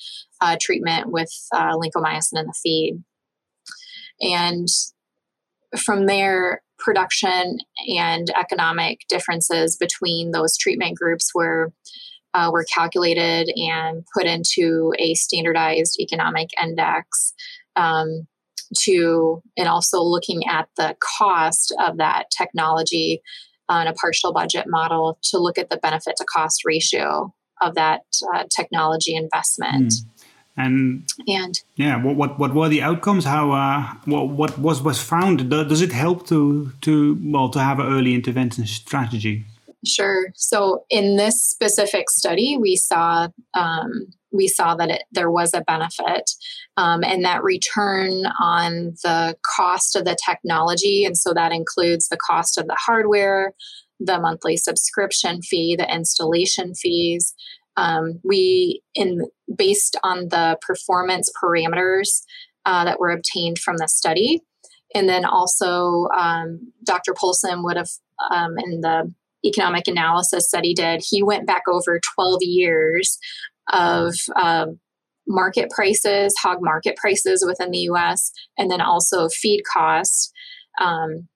uh, 0.42 0.58
treatment 0.62 1.12
with 1.12 1.32
uh, 1.54 1.76
lincomycin 1.76 2.40
in 2.40 2.48
the 2.48 2.54
feed. 2.62 3.04
And 4.22 4.68
from 5.76 6.06
there, 6.06 6.62
production 6.80 7.58
and 7.98 8.30
economic 8.40 9.00
differences 9.10 9.76
between 9.76 10.32
those 10.32 10.58
treatment 10.58 10.98
groups 10.98 11.32
were 11.34 11.74
uh, 12.34 12.50
were 12.52 12.66
calculated 12.72 13.50
and 13.56 14.06
put 14.14 14.26
into 14.26 14.94
a 15.00 15.16
standardized 15.16 15.98
economic 16.00 16.50
index 16.62 17.34
um, 17.76 18.28
to 18.78 19.42
and 19.56 19.68
also 19.68 20.02
looking 20.02 20.46
at 20.48 20.68
the 20.78 20.96
cost 21.00 21.74
of 21.80 21.98
that 21.98 22.26
technology 22.38 23.22
on 23.70 23.88
a 23.88 23.94
partial 23.94 24.34
budget 24.34 24.66
model 24.68 25.18
to 25.24 25.40
look 25.40 25.58
at 25.58 25.70
the 25.70 25.78
benefit 25.78 26.16
to 26.18 26.26
cost 26.26 26.64
ratio 26.66 27.34
of 27.62 27.76
that 27.76 28.02
uh, 28.34 28.44
technology 28.56 29.16
investment. 29.16 29.92
Mm. 29.92 30.17
And, 30.58 31.08
and 31.28 31.62
yeah, 31.76 32.02
what, 32.04 32.16
what 32.16 32.40
what 32.40 32.56
were 32.56 32.68
the 32.68 32.82
outcomes? 32.82 33.26
How 33.26 33.52
uh, 33.52 33.94
what 34.06 34.30
what 34.30 34.58
was 34.58 34.82
was 34.82 35.00
found? 35.00 35.52
Does 35.52 35.82
it 35.82 35.92
help 35.92 36.28
to 36.30 36.72
to 36.82 37.18
well 37.22 37.50
to 37.50 37.60
have 37.60 37.80
an 37.80 37.86
early 37.86 38.16
intervention 38.16 38.66
strategy? 38.66 39.46
Sure. 39.86 40.32
So 40.36 40.84
in 40.90 41.16
this 41.16 41.42
specific 41.44 42.10
study, 42.10 42.58
we 42.60 42.76
saw 42.76 43.28
um, 43.54 44.08
we 44.32 44.48
saw 44.48 44.76
that 44.76 44.90
it, 44.90 45.04
there 45.12 45.30
was 45.30 45.54
a 45.54 45.62
benefit, 45.62 46.32
um, 46.76 47.04
and 47.04 47.24
that 47.24 47.44
return 47.44 48.26
on 48.42 48.96
the 49.04 49.38
cost 49.56 49.96
of 49.96 50.06
the 50.06 50.18
technology, 50.26 51.06
and 51.06 51.16
so 51.16 51.34
that 51.36 51.52
includes 51.52 52.10
the 52.10 52.18
cost 52.18 52.58
of 52.58 52.66
the 52.66 52.78
hardware, 52.80 53.54
the 54.00 54.20
monthly 54.20 54.58
subscription 54.58 55.42
fee, 55.44 55.76
the 55.76 55.94
installation 55.94 56.74
fees. 56.74 57.36
Um, 57.78 58.20
we 58.24 58.82
in 58.96 59.28
based 59.56 59.96
on 60.04 60.30
the 60.30 60.58
performance 60.66 61.32
parameters 61.42 62.24
uh, 62.66 62.84
that 62.86 63.00
were 63.00 63.12
obtained 63.12 63.60
from 63.60 63.78
the 63.78 63.88
study, 63.88 64.42
and 64.94 65.08
then 65.08 65.24
also 65.24 66.08
um, 66.18 66.74
Dr. 66.84 67.14
Polson 67.14 67.64
would 67.64 67.78
have 67.78 67.90
um, 68.32 68.58
in 68.58 68.82
the 68.82 69.14
economic 69.46 69.88
analysis 69.88 70.50
that 70.52 70.66
he 70.66 70.74
did, 70.74 71.04
he 71.08 71.24
went 71.24 71.48
back 71.48 71.64
over 71.68 72.00
12 72.16 72.40
years 72.42 73.18
of 73.72 74.16
uh, 74.36 74.66
market 75.28 75.70
prices, 75.70 76.36
hog 76.42 76.60
market 76.62 76.96
prices 76.96 77.44
within 77.46 77.72
the 77.72 77.90
US, 77.90 78.32
and 78.58 78.72
then 78.72 78.82
also 78.82 79.30
feed 79.30 79.62
costs 79.72 80.32
um, 80.80 81.28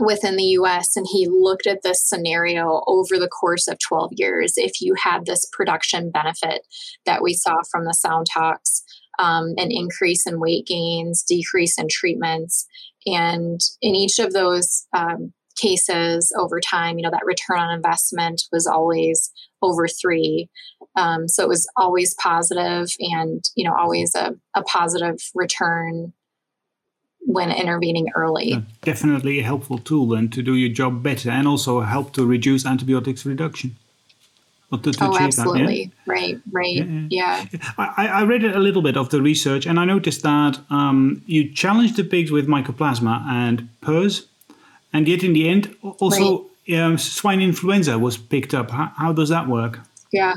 within 0.00 0.36
the 0.36 0.56
US. 0.58 0.96
And 0.96 1.06
he 1.10 1.28
looked 1.28 1.66
at 1.66 1.82
this 1.82 2.06
scenario 2.06 2.82
over 2.86 3.18
the 3.18 3.28
course 3.28 3.68
of 3.68 3.78
12 3.78 4.12
years. 4.14 4.54
If 4.56 4.80
you 4.80 4.94
had 4.94 5.26
this 5.26 5.46
production 5.52 6.10
benefit 6.10 6.66
that 7.06 7.22
we 7.22 7.34
saw 7.34 7.56
from 7.70 7.84
the 7.84 7.94
sound 7.94 8.26
talks 8.32 8.82
um, 9.18 9.54
an 9.56 9.70
increase 9.70 10.26
in 10.26 10.40
weight 10.40 10.66
gains, 10.66 11.22
decrease 11.22 11.78
in 11.78 11.86
treatments. 11.90 12.66
And 13.06 13.60
in 13.80 13.94
each 13.94 14.18
of 14.18 14.32
those 14.32 14.86
um, 14.96 15.32
cases 15.56 16.32
over 16.38 16.60
time, 16.60 16.98
you 16.98 17.02
know, 17.02 17.10
that 17.10 17.24
return 17.24 17.58
on 17.58 17.74
investment 17.74 18.42
was 18.52 18.66
always 18.66 19.30
over 19.60 19.86
three. 19.86 20.48
Um, 20.96 21.28
so 21.28 21.44
it 21.44 21.48
was 21.48 21.68
always 21.76 22.14
positive 22.14 22.88
and, 22.98 23.42
you 23.54 23.68
know, 23.68 23.74
always 23.74 24.14
a, 24.14 24.34
a 24.54 24.62
positive 24.62 25.18
return 25.34 26.12
when 27.26 27.50
intervening 27.50 28.08
early. 28.14 28.50
Yeah, 28.50 28.60
definitely 28.82 29.40
a 29.40 29.42
helpful 29.42 29.78
tool 29.78 30.08
then 30.08 30.28
to 30.30 30.42
do 30.42 30.54
your 30.54 30.70
job 30.70 31.02
better 31.02 31.30
and 31.30 31.46
also 31.46 31.80
help 31.80 32.12
to 32.14 32.26
reduce 32.26 32.66
antibiotics 32.66 33.24
reduction. 33.24 33.76
To, 34.72 34.90
to 34.90 35.04
oh, 35.04 35.18
absolutely. 35.18 35.64
That, 35.64 35.70
yeah? 35.70 35.88
Right, 36.06 36.40
right. 36.50 36.76
Yeah. 37.10 37.46
yeah. 37.50 37.60
I, 37.76 38.06
I, 38.06 38.22
read 38.24 38.42
a 38.42 38.58
little 38.58 38.80
bit 38.80 38.96
of 38.96 39.10
the 39.10 39.20
research 39.20 39.66
and 39.66 39.78
I 39.78 39.84
noticed 39.84 40.22
that 40.22 40.60
um, 40.70 41.22
you 41.26 41.52
challenged 41.52 41.96
the 41.96 42.04
pigs 42.04 42.30
with 42.30 42.48
mycoplasma 42.48 43.22
and 43.28 43.68
PRRS 43.82 44.24
and 44.92 45.08
yet 45.08 45.22
in 45.22 45.32
the 45.32 45.48
end, 45.48 45.74
also 45.82 46.46
right. 46.68 46.78
um, 46.78 46.98
swine 46.98 47.40
influenza 47.40 47.98
was 47.98 48.16
picked 48.16 48.54
up. 48.54 48.70
How, 48.70 48.92
how, 48.96 49.12
does 49.12 49.30
that 49.30 49.48
work? 49.48 49.80
Yeah, 50.12 50.34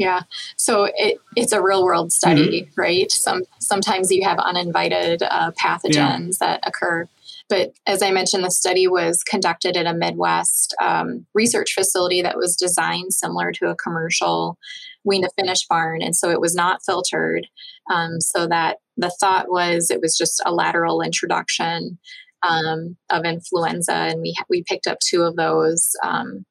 yeah. 0.00 0.22
So 0.56 0.88
it, 0.96 1.18
it's 1.36 1.52
a 1.52 1.62
real 1.62 1.84
world 1.84 2.10
study, 2.10 2.62
mm-hmm. 2.62 2.80
right? 2.80 3.12
Some 3.12 3.42
sometimes 3.60 4.10
you 4.10 4.24
have 4.24 4.38
uninvited 4.38 5.22
uh, 5.22 5.50
pathogens 5.62 6.38
yeah. 6.40 6.46
that 6.46 6.60
occur. 6.66 7.06
But 7.50 7.74
as 7.86 8.02
I 8.02 8.10
mentioned, 8.10 8.42
the 8.42 8.50
study 8.50 8.86
was 8.88 9.22
conducted 9.22 9.76
at 9.76 9.84
a 9.84 9.92
Midwest 9.92 10.74
um, 10.80 11.26
research 11.34 11.74
facility 11.74 12.22
that 12.22 12.38
was 12.38 12.56
designed 12.56 13.12
similar 13.12 13.52
to 13.52 13.68
a 13.68 13.76
commercial 13.76 14.56
wean 15.04 15.22
to 15.22 15.30
finish 15.36 15.66
barn. 15.68 16.00
And 16.00 16.16
so 16.16 16.30
it 16.30 16.40
was 16.40 16.54
not 16.54 16.82
filtered. 16.82 17.46
Um, 17.92 18.22
so 18.22 18.46
that 18.46 18.78
the 18.96 19.10
thought 19.20 19.50
was 19.50 19.90
it 19.90 20.00
was 20.00 20.16
just 20.16 20.40
a 20.46 20.52
lateral 20.52 21.02
introduction 21.02 21.98
um, 22.42 22.96
of 23.10 23.26
influenza, 23.26 23.92
and 23.92 24.22
we 24.22 24.34
we 24.48 24.62
picked 24.62 24.86
up 24.86 24.98
two 25.00 25.24
of 25.24 25.36
those. 25.36 25.90
Um, 26.02 26.46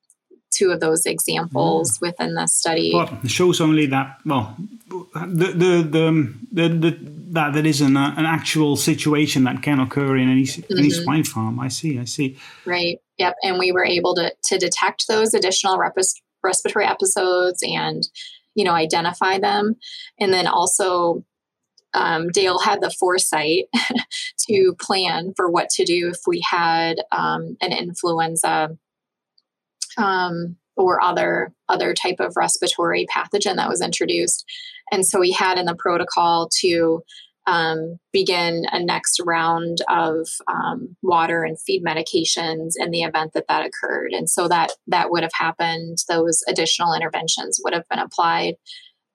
two 0.51 0.71
of 0.71 0.79
those 0.79 1.05
examples 1.05 1.97
mm. 1.97 2.01
within 2.01 2.33
the 2.35 2.47
study. 2.47 2.91
But 2.91 3.13
it 3.23 3.31
shows 3.31 3.61
only 3.61 3.85
that 3.87 4.19
well, 4.25 4.55
the 4.89 5.53
the 5.53 5.83
the, 5.83 6.33
the, 6.51 6.69
the 6.69 6.97
that 7.31 7.53
there 7.53 7.65
is 7.65 7.81
an, 7.81 7.95
uh, 7.95 8.13
an 8.17 8.25
actual 8.25 8.75
situation 8.75 9.43
that 9.43 9.61
can 9.61 9.79
occur 9.79 10.17
in 10.17 10.29
any 10.29 10.43
mm-hmm. 10.43 10.77
any 10.77 10.89
swine 10.89 11.23
farm. 11.23 11.59
I 11.59 11.67
see. 11.67 11.99
I 11.99 12.05
see. 12.05 12.37
Right. 12.65 12.99
Yep. 13.17 13.35
And 13.43 13.59
we 13.59 13.71
were 13.71 13.85
able 13.85 14.15
to 14.15 14.33
to 14.43 14.57
detect 14.57 15.07
those 15.07 15.33
additional 15.33 15.77
rep- 15.77 15.97
respiratory 16.43 16.85
episodes 16.85 17.63
and 17.63 18.03
you 18.55 18.63
know 18.63 18.73
identify 18.73 19.39
them, 19.39 19.75
and 20.19 20.33
then 20.33 20.47
also 20.47 21.23
um, 21.93 22.29
Dale 22.29 22.59
had 22.59 22.81
the 22.81 22.91
foresight 22.91 23.65
to 24.47 24.75
plan 24.79 25.33
for 25.35 25.49
what 25.49 25.69
to 25.71 25.85
do 25.85 26.09
if 26.09 26.19
we 26.27 26.41
had 26.49 27.01
um, 27.11 27.57
an 27.61 27.73
influenza 27.73 28.77
um, 29.99 30.55
or 30.75 31.01
other 31.03 31.51
other 31.67 31.93
type 31.93 32.19
of 32.19 32.35
respiratory 32.35 33.05
pathogen 33.13 33.55
that 33.57 33.69
was 33.69 33.81
introduced, 33.81 34.45
and 34.91 35.05
so 35.05 35.19
we 35.19 35.31
had 35.31 35.57
in 35.57 35.65
the 35.65 35.75
protocol 35.75 36.49
to 36.61 37.03
um, 37.47 37.97
begin 38.13 38.65
a 38.71 38.83
next 38.83 39.19
round 39.25 39.79
of 39.89 40.27
um, 40.47 40.95
water 41.01 41.43
and 41.43 41.59
feed 41.59 41.83
medications 41.83 42.73
in 42.77 42.91
the 42.91 43.01
event 43.01 43.33
that 43.33 43.45
that 43.47 43.65
occurred, 43.65 44.11
and 44.11 44.29
so 44.29 44.47
that 44.47 44.71
that 44.87 45.11
would 45.11 45.23
have 45.23 45.33
happened. 45.33 45.97
Those 46.07 46.41
additional 46.47 46.93
interventions 46.93 47.59
would 47.63 47.73
have 47.73 47.87
been 47.89 47.99
applied 47.99 48.55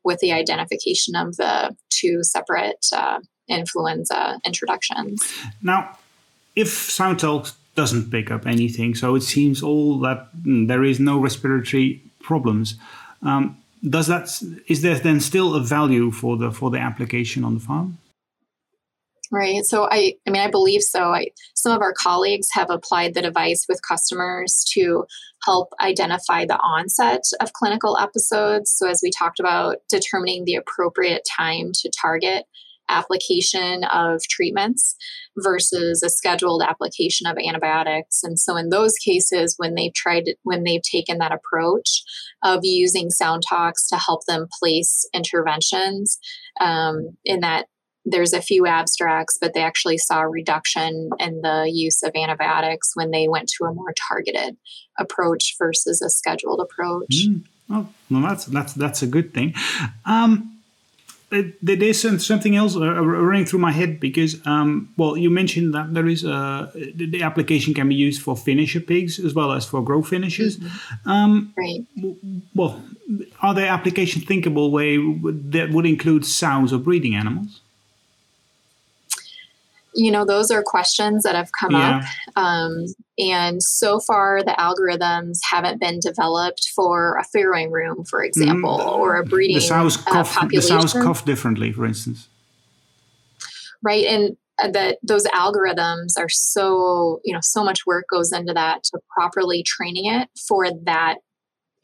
with 0.04 0.18
the 0.20 0.32
identification 0.32 1.16
of 1.16 1.36
the 1.36 1.74
two 1.88 2.22
separate 2.22 2.86
uh, 2.94 3.20
influenza 3.48 4.38
introductions. 4.44 5.22
Now, 5.62 5.96
if 6.54 6.68
SoundTalk 6.68 7.52
doesn't 7.74 8.10
pick 8.10 8.30
up 8.30 8.46
anything, 8.46 8.94
so 8.94 9.14
it 9.14 9.22
seems 9.22 9.62
all 9.62 9.98
that 10.00 10.28
mm, 10.42 10.68
there 10.68 10.84
is 10.84 11.00
no 11.00 11.18
respiratory 11.18 12.02
problems. 12.20 12.76
Um, 13.22 13.58
does 13.88 14.06
that 14.06 14.28
is 14.68 14.82
there 14.82 14.98
then 14.98 15.20
still 15.20 15.54
a 15.54 15.60
value 15.60 16.10
for 16.10 16.37
the 16.37 16.50
for 16.50 16.70
the 16.70 16.78
application 16.78 17.44
on 17.44 17.54
the 17.54 17.60
farm? 17.60 17.98
Right. 19.30 19.64
So 19.64 19.88
I, 19.90 20.14
I 20.26 20.30
mean, 20.30 20.42
I 20.42 20.50
believe 20.50 20.82
so. 20.82 21.12
I, 21.12 21.28
some 21.54 21.72
of 21.72 21.80
our 21.80 21.94
colleagues 21.94 22.48
have 22.52 22.70
applied 22.70 23.14
the 23.14 23.22
device 23.22 23.66
with 23.68 23.80
customers 23.87 24.64
to 24.74 25.06
help 25.42 25.70
identify 25.80 26.44
the 26.44 26.58
onset 26.58 27.22
of 27.40 27.52
clinical 27.52 27.98
episodes. 27.98 28.72
So 28.76 28.88
as 28.88 29.00
we 29.02 29.10
talked 29.10 29.40
about, 29.40 29.78
determining 29.90 30.44
the 30.44 30.54
appropriate 30.54 31.26
time 31.37 31.72
to 31.74 31.90
target 32.00 32.44
application 32.88 33.84
of 33.84 34.22
treatments 34.28 34.96
versus 35.38 36.02
a 36.02 36.10
scheduled 36.10 36.62
application 36.62 37.26
of 37.26 37.36
antibiotics. 37.38 38.22
And 38.22 38.38
so 38.38 38.56
in 38.56 38.68
those 38.68 38.94
cases, 38.94 39.54
when 39.56 39.74
they've 39.74 39.94
tried, 39.94 40.24
when 40.42 40.64
they've 40.64 40.82
taken 40.82 41.18
that 41.18 41.32
approach 41.32 42.02
of 42.42 42.60
using 42.62 43.10
sound 43.10 43.42
talks 43.48 43.88
to 43.88 43.96
help 43.96 44.26
them 44.26 44.46
place 44.60 45.08
interventions 45.14 46.18
um, 46.60 47.16
in 47.24 47.40
that 47.40 47.66
there's 48.04 48.34
a 48.34 48.42
few 48.42 48.66
abstracts, 48.66 49.38
but 49.40 49.54
they 49.54 49.62
actually 49.62 49.98
saw 49.98 50.20
a 50.20 50.28
reduction 50.28 51.10
in 51.18 51.40
the 51.40 51.70
use 51.72 52.02
of 52.02 52.12
antibiotics 52.14 52.90
when 52.94 53.10
they 53.10 53.28
went 53.28 53.48
to 53.56 53.64
a 53.64 53.72
more 53.72 53.94
targeted 54.08 54.56
approach 54.98 55.56
versus 55.58 56.02
a 56.02 56.10
scheduled 56.10 56.60
approach. 56.60 57.26
Mm. 57.26 57.44
Oh, 57.70 57.88
well, 58.10 58.20
that's 58.20 58.44
that's 58.44 58.74
that's 58.74 59.02
a 59.02 59.06
good 59.06 59.32
thing. 59.32 59.54
Um, 60.04 60.53
there's 61.62 62.24
something 62.24 62.56
else 62.56 62.76
uh, 62.76 63.02
running 63.02 63.44
through 63.44 63.60
my 63.60 63.72
head 63.72 64.00
because, 64.00 64.44
um, 64.46 64.92
well, 64.96 65.16
you 65.16 65.30
mentioned 65.30 65.74
that 65.74 65.94
there 65.94 66.06
is 66.06 66.24
a, 66.24 66.70
the 66.74 67.22
application 67.22 67.74
can 67.74 67.88
be 67.88 67.94
used 67.94 68.22
for 68.22 68.36
finisher 68.36 68.80
pigs 68.80 69.18
as 69.18 69.34
well 69.34 69.52
as 69.52 69.64
for 69.64 69.82
grow 69.82 70.02
finishers. 70.02 70.58
Mm-hmm. 70.58 71.10
Um, 71.10 71.54
right. 71.56 71.86
Well, 72.54 72.82
are 73.40 73.54
there 73.54 73.68
applications 73.68 74.24
thinkable 74.24 74.70
way 74.70 74.96
that 74.96 75.70
would 75.70 75.86
include 75.86 76.24
sows 76.24 76.72
or 76.72 76.78
breeding 76.78 77.14
animals? 77.14 77.60
you 79.94 80.10
know, 80.10 80.24
those 80.24 80.50
are 80.50 80.62
questions 80.62 81.22
that 81.22 81.34
have 81.34 81.50
come 81.58 81.72
yeah. 81.72 81.98
up. 82.36 82.36
Um, 82.36 82.86
and 83.18 83.62
so 83.62 84.00
far, 84.00 84.42
the 84.42 84.53
algorithms 84.59 85.38
haven't 85.48 85.81
been 85.81 86.00
developed 86.00 86.70
for 86.74 87.16
a 87.16 87.24
farrowing 87.37 87.70
room, 87.70 88.05
for 88.05 88.24
example, 88.24 88.79
mm, 88.79 88.87
or 88.87 89.16
a 89.16 89.24
breeding 89.24 89.57
the 89.57 89.61
sows 89.61 89.98
uh, 89.98 90.11
cough, 90.11 90.35
population. 90.35 90.77
The 90.77 90.88
sows 90.88 90.92
cough 90.92 91.24
differently, 91.24 91.72
for 91.72 91.87
instance. 91.87 92.29
Right. 93.83 94.05
And 94.07 94.37
uh, 94.62 94.70
that 94.70 94.98
those 95.03 95.24
algorithms 95.27 96.12
are 96.16 96.29
so 96.29 97.20
you 97.24 97.33
know 97.33 97.40
so 97.42 97.64
much 97.64 97.87
work 97.87 98.07
goes 98.09 98.33
into 98.33 98.53
that 98.53 98.85
to 98.85 99.00
properly 99.12 99.64
training 99.64 100.07
it 100.07 100.29
for 100.48 100.70
that 100.85 101.16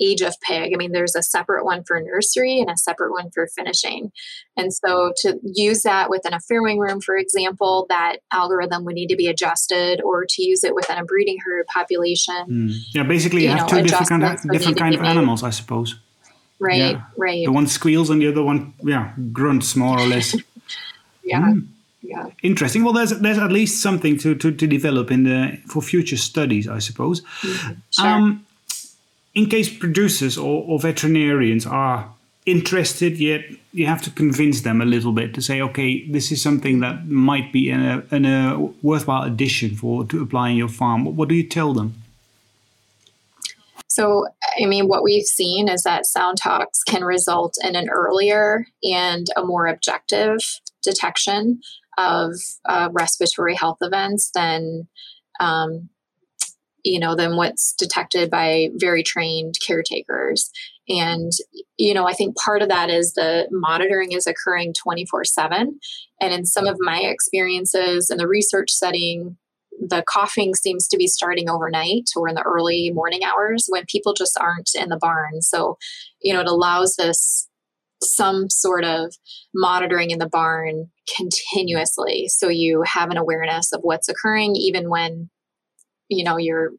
age 0.00 0.22
of 0.22 0.34
pig. 0.40 0.72
I 0.74 0.76
mean, 0.76 0.92
there's 0.92 1.14
a 1.14 1.22
separate 1.22 1.64
one 1.64 1.84
for 1.84 2.00
nursery 2.00 2.58
and 2.60 2.70
a 2.70 2.76
separate 2.76 3.12
one 3.12 3.30
for 3.30 3.46
finishing. 3.48 4.12
And 4.56 4.72
so 4.72 5.12
to 5.18 5.38
use 5.42 5.82
that 5.82 6.10
within 6.10 6.32
a 6.32 6.38
farrowing 6.38 6.78
room, 6.78 7.00
for 7.00 7.16
example, 7.16 7.86
that 7.88 8.18
algorithm 8.32 8.84
would 8.84 8.94
need 8.94 9.08
to 9.08 9.16
be 9.16 9.28
adjusted 9.28 10.00
or 10.02 10.24
to 10.28 10.42
use 10.42 10.64
it 10.64 10.74
within 10.74 10.98
a 10.98 11.04
breeding 11.04 11.38
herd 11.44 11.66
population. 11.66 12.46
Mm. 12.48 12.74
Yeah, 12.94 13.02
basically 13.02 13.42
you, 13.42 13.50
you 13.50 13.56
have 13.56 13.70
know, 13.70 13.78
two 13.78 13.82
different 13.82 14.08
kind 14.08 14.24
of, 14.24 14.50
different 14.50 14.78
kind 14.78 14.94
of 14.94 15.02
animals, 15.02 15.42
I 15.42 15.50
suppose. 15.50 15.96
Right, 16.58 16.76
yeah. 16.76 17.02
right. 17.16 17.46
The 17.46 17.52
one 17.52 17.66
squeals 17.66 18.10
and 18.10 18.20
the 18.20 18.28
other 18.28 18.42
one, 18.42 18.74
yeah, 18.82 19.14
grunts 19.32 19.76
more 19.76 19.98
or 19.98 20.06
less. 20.06 20.34
yeah. 21.24 21.40
Mm. 21.40 21.68
Yeah. 22.02 22.26
Interesting. 22.42 22.82
Well, 22.82 22.92
there's 22.92 23.10
there's 23.20 23.38
at 23.38 23.52
least 23.52 23.82
something 23.82 24.18
to, 24.18 24.34
to, 24.34 24.50
to 24.50 24.66
develop 24.66 25.10
in 25.10 25.24
the 25.24 25.60
for 25.68 25.82
future 25.82 26.16
studies, 26.16 26.66
I 26.66 26.78
suppose. 26.78 27.20
Mm-hmm. 27.20 27.72
Sure. 27.90 28.06
Um, 28.06 28.46
in 29.34 29.46
case 29.48 29.72
producers 29.72 30.36
or, 30.36 30.64
or 30.66 30.78
veterinarians 30.78 31.66
are 31.66 32.12
interested 32.46 33.18
yet 33.18 33.44
you 33.72 33.86
have 33.86 34.02
to 34.02 34.10
convince 34.10 34.62
them 34.62 34.80
a 34.80 34.84
little 34.84 35.12
bit 35.12 35.34
to 35.34 35.42
say 35.42 35.60
okay 35.60 36.04
this 36.06 36.32
is 36.32 36.42
something 36.42 36.80
that 36.80 37.06
might 37.06 37.52
be 37.52 37.70
a, 37.70 38.02
a 38.10 38.56
worthwhile 38.82 39.22
addition 39.22 39.76
for 39.76 40.04
to 40.06 40.22
apply 40.22 40.50
in 40.50 40.56
your 40.56 40.68
farm. 40.68 41.04
What, 41.04 41.14
what 41.14 41.28
do 41.28 41.34
you 41.34 41.46
tell 41.46 41.72
them? 41.74 41.94
So 43.88 44.26
i 44.60 44.66
mean 44.66 44.88
what 44.88 45.02
we've 45.02 45.26
seen 45.26 45.68
is 45.68 45.82
that 45.82 46.04
SoundTalks 46.04 46.84
can 46.86 47.04
result 47.04 47.56
in 47.62 47.76
an 47.76 47.88
earlier 47.90 48.66
and 48.82 49.26
a 49.36 49.44
more 49.44 49.66
objective 49.66 50.38
detection 50.82 51.60
of 51.98 52.32
uh, 52.64 52.88
respiratory 52.92 53.54
health 53.54 53.78
events 53.82 54.30
than 54.34 54.88
um, 55.40 55.90
you 56.84 56.98
know 56.98 57.14
than 57.14 57.36
what's 57.36 57.74
detected 57.74 58.30
by 58.30 58.68
very 58.76 59.02
trained 59.02 59.54
caretakers. 59.66 60.50
And 60.88 61.32
you 61.76 61.94
know 61.94 62.06
i 62.06 62.12
think 62.12 62.36
part 62.36 62.62
of 62.62 62.68
that 62.68 62.90
is 62.90 63.14
the 63.14 63.46
monitoring 63.50 64.12
is 64.12 64.26
occurring 64.26 64.74
24 64.74 65.24
7 65.24 65.78
and 66.20 66.34
in 66.34 66.44
some 66.44 66.66
of 66.66 66.76
my 66.80 66.98
experiences 66.98 68.10
in 68.10 68.18
the 68.18 68.26
research 68.26 68.70
setting 68.70 69.36
the 69.80 70.04
coughing 70.06 70.54
seems 70.54 70.86
to 70.88 70.96
be 70.96 71.06
starting 71.06 71.48
overnight 71.48 72.10
or 72.16 72.28
in 72.28 72.34
the 72.34 72.42
early 72.42 72.90
morning 72.92 73.20
hours 73.24 73.66
when 73.68 73.84
people 73.88 74.12
just 74.12 74.38
aren't 74.38 74.70
in 74.74 74.90
the 74.90 74.98
barn. 74.98 75.40
So 75.40 75.78
you 76.20 76.34
know 76.34 76.40
it 76.40 76.48
allows 76.48 76.96
this 76.96 77.48
some 78.02 78.48
sort 78.48 78.84
of 78.84 79.14
monitoring 79.54 80.10
in 80.10 80.18
the 80.18 80.28
barn 80.28 80.90
continuously. 81.16 82.28
So 82.28 82.48
you 82.48 82.82
have 82.86 83.10
an 83.10 83.18
awareness 83.18 83.72
of 83.72 83.80
what's 83.82 84.08
occurring 84.08 84.56
even 84.56 84.88
when 84.88 85.30
you 86.10 86.24
know 86.24 86.36
your 86.36 86.72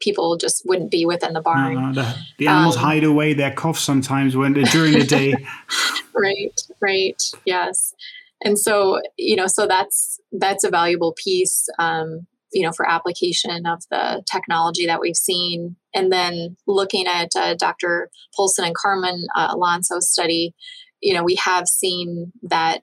people 0.00 0.36
just 0.36 0.62
wouldn't 0.66 0.90
be 0.90 1.06
within 1.06 1.32
the 1.32 1.40
barn. 1.40 1.74
No, 1.74 2.02
the, 2.02 2.16
the, 2.38 2.48
animals 2.48 2.76
um, 2.76 2.82
hide 2.82 3.04
away 3.04 3.32
their 3.32 3.52
coughs 3.52 3.80
sometimes 3.80 4.36
when 4.36 4.52
during 4.52 4.92
the 4.92 5.04
day. 5.04 5.34
right, 6.14 6.60
right, 6.80 7.22
yes, 7.46 7.94
and 8.42 8.58
so 8.58 9.00
you 9.16 9.36
know, 9.36 9.46
so 9.46 9.66
that's 9.66 10.20
that's 10.32 10.64
a 10.64 10.70
valuable 10.70 11.14
piece, 11.16 11.68
um, 11.78 12.26
you 12.52 12.62
know, 12.62 12.72
for 12.72 12.88
application 12.88 13.64
of 13.64 13.82
the 13.90 14.22
technology 14.30 14.86
that 14.86 15.00
we've 15.00 15.16
seen, 15.16 15.76
and 15.94 16.12
then 16.12 16.56
looking 16.66 17.06
at 17.06 17.30
uh, 17.36 17.54
Dr. 17.54 18.10
Polson 18.36 18.64
and 18.64 18.74
Carmen 18.74 19.26
uh, 19.34 19.48
Alonso's 19.50 20.10
study, 20.10 20.54
you 21.00 21.14
know, 21.14 21.22
we 21.22 21.36
have 21.36 21.68
seen 21.68 22.32
that 22.42 22.82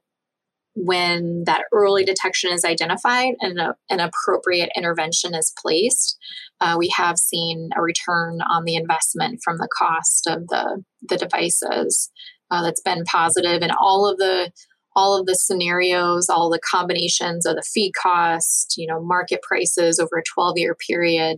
when 0.85 1.43
that 1.45 1.63
early 1.73 2.05
detection 2.05 2.51
is 2.51 2.63
identified 2.63 3.35
and 3.41 3.59
a, 3.59 3.75
an 3.89 3.99
appropriate 3.99 4.69
intervention 4.75 5.35
is 5.35 5.53
placed, 5.61 6.17
uh, 6.61 6.75
we 6.77 6.89
have 6.95 7.17
seen 7.17 7.69
a 7.75 7.81
return 7.81 8.39
on 8.49 8.63
the 8.63 8.75
investment 8.75 9.41
from 9.43 9.57
the 9.57 9.69
cost 9.77 10.27
of 10.27 10.47
the, 10.47 10.83
the 11.07 11.17
devices. 11.17 12.09
Uh, 12.51 12.63
that's 12.63 12.81
been 12.81 13.03
positive 13.03 13.61
and 13.61 13.71
all 13.79 14.09
of 14.09 14.17
the 14.17 14.51
all 14.95 15.15
of 15.15 15.27
the 15.27 15.35
scenarios 15.35 16.29
all 16.29 16.49
the 16.49 16.59
combinations 16.59 17.45
of 17.45 17.55
the 17.55 17.61
feed 17.61 17.91
cost 17.91 18.73
you 18.75 18.87
know 18.87 18.99
market 18.99 19.39
prices 19.43 19.99
over 19.99 20.17
a 20.17 20.23
12 20.33 20.57
year 20.57 20.75
period 20.89 21.37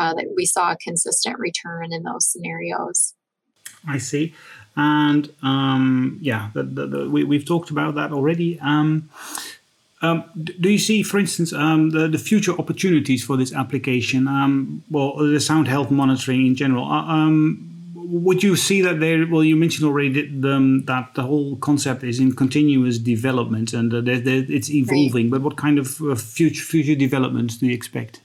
uh, 0.00 0.12
that 0.14 0.26
we 0.36 0.44
saw 0.44 0.72
a 0.72 0.76
consistent 0.82 1.38
return 1.38 1.92
in 1.92 2.02
those 2.02 2.28
scenarios 2.28 3.14
i 3.88 3.98
see 3.98 4.34
and 4.78 5.34
um, 5.42 6.18
yeah, 6.20 6.50
the, 6.54 6.62
the, 6.62 6.86
the, 6.86 7.10
we, 7.10 7.36
have 7.36 7.44
talked 7.44 7.70
about 7.70 7.96
that 7.96 8.12
already. 8.12 8.60
Um, 8.60 9.10
um, 10.02 10.22
do 10.36 10.70
you 10.70 10.78
see, 10.78 11.02
for 11.02 11.18
instance, 11.18 11.52
um, 11.52 11.90
the, 11.90 12.06
the 12.06 12.18
future 12.18 12.52
opportunities 12.52 13.24
for 13.24 13.36
this 13.36 13.52
application? 13.52 14.28
Um, 14.28 14.84
well, 14.88 15.16
the 15.16 15.40
sound 15.40 15.66
health 15.66 15.90
monitoring 15.90 16.46
in 16.46 16.54
general. 16.54 16.84
Uh, 16.84 17.02
um, 17.02 17.64
would 17.96 18.44
you 18.44 18.54
see 18.54 18.80
that 18.82 19.00
there? 19.00 19.26
Well, 19.26 19.42
you 19.42 19.56
mentioned 19.56 19.84
already 19.84 20.12
that, 20.12 20.86
that 20.86 21.14
the 21.14 21.22
whole 21.22 21.56
concept 21.56 22.04
is 22.04 22.20
in 22.20 22.36
continuous 22.36 22.98
development 22.98 23.72
and 23.72 23.92
uh, 23.92 24.02
it's 24.06 24.70
evolving. 24.70 25.24
Right. 25.24 25.32
But 25.32 25.42
what 25.42 25.56
kind 25.56 25.80
of 25.80 26.00
uh, 26.00 26.14
future 26.14 26.62
future 26.62 26.94
developments 26.94 27.56
do 27.56 27.66
you 27.66 27.74
expect? 27.74 28.20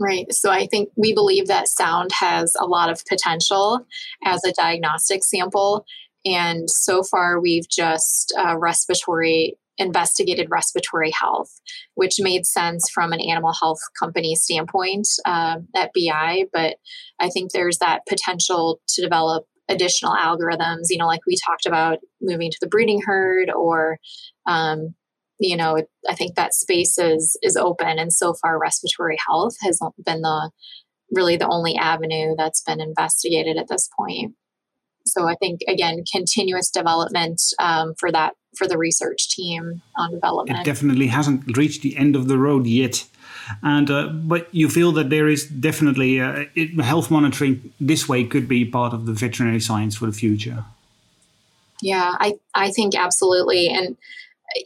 Right. 0.00 0.32
So 0.32 0.50
I 0.50 0.66
think 0.66 0.90
we 0.96 1.12
believe 1.12 1.48
that 1.48 1.68
sound 1.68 2.10
has 2.12 2.54
a 2.60 2.66
lot 2.66 2.88
of 2.88 3.04
potential 3.04 3.84
as 4.24 4.44
a 4.44 4.52
diagnostic 4.52 5.24
sample. 5.24 5.84
And 6.24 6.70
so 6.70 7.02
far, 7.02 7.40
we've 7.40 7.68
just 7.68 8.32
uh, 8.38 8.56
respiratory 8.56 9.56
investigated 9.78 10.48
respiratory 10.50 11.12
health, 11.12 11.60
which 11.94 12.16
made 12.18 12.44
sense 12.44 12.90
from 12.90 13.12
an 13.12 13.20
animal 13.20 13.52
health 13.52 13.78
company 13.98 14.34
standpoint 14.34 15.06
uh, 15.24 15.56
at 15.74 15.92
BI. 15.94 16.46
But 16.52 16.76
I 17.20 17.30
think 17.30 17.52
there's 17.52 17.78
that 17.78 18.00
potential 18.08 18.80
to 18.88 19.02
develop 19.02 19.46
additional 19.68 20.14
algorithms, 20.14 20.86
you 20.88 20.98
know, 20.98 21.06
like 21.06 21.20
we 21.26 21.36
talked 21.46 21.66
about 21.66 21.98
moving 22.20 22.50
to 22.50 22.58
the 22.60 22.66
breeding 22.66 23.02
herd 23.04 23.50
or 23.50 23.98
um, 24.46 24.94
you 25.38 25.56
know 25.56 25.78
i 26.08 26.14
think 26.14 26.34
that 26.34 26.54
space 26.54 26.98
is 26.98 27.38
is 27.42 27.56
open 27.56 27.98
and 27.98 28.12
so 28.12 28.34
far 28.34 28.58
respiratory 28.58 29.16
health 29.28 29.54
has 29.62 29.78
been 30.04 30.22
the 30.22 30.50
really 31.10 31.36
the 31.36 31.48
only 31.48 31.76
avenue 31.76 32.34
that's 32.36 32.62
been 32.62 32.80
investigated 32.80 33.56
at 33.56 33.68
this 33.68 33.88
point. 33.96 34.34
So 35.06 35.26
i 35.26 35.34
think 35.34 35.60
again 35.66 36.04
continuous 36.12 36.70
development 36.70 37.40
um, 37.58 37.94
for 37.98 38.12
that 38.12 38.34
for 38.56 38.66
the 38.66 38.78
research 38.78 39.30
team 39.30 39.82
on 39.96 40.10
development. 40.10 40.60
it 40.60 40.64
definitely 40.64 41.06
hasn't 41.06 41.56
reached 41.56 41.82
the 41.82 41.96
end 41.96 42.16
of 42.16 42.28
the 42.28 42.38
road 42.38 42.66
yet. 42.66 43.04
And 43.62 43.90
uh, 43.90 44.08
but 44.08 44.48
you 44.52 44.68
feel 44.68 44.92
that 44.92 45.08
there 45.08 45.28
is 45.28 45.46
definitely 45.46 46.20
uh, 46.20 46.44
it, 46.54 46.78
health 46.80 47.10
monitoring 47.10 47.72
this 47.80 48.08
way 48.08 48.24
could 48.24 48.48
be 48.48 48.64
part 48.64 48.92
of 48.92 49.06
the 49.06 49.12
veterinary 49.12 49.60
science 49.60 49.96
for 49.96 50.06
the 50.06 50.12
future. 50.12 50.64
Yeah 51.80 52.16
i 52.18 52.34
i 52.54 52.70
think 52.70 52.94
absolutely. 52.94 53.68
And 53.68 53.96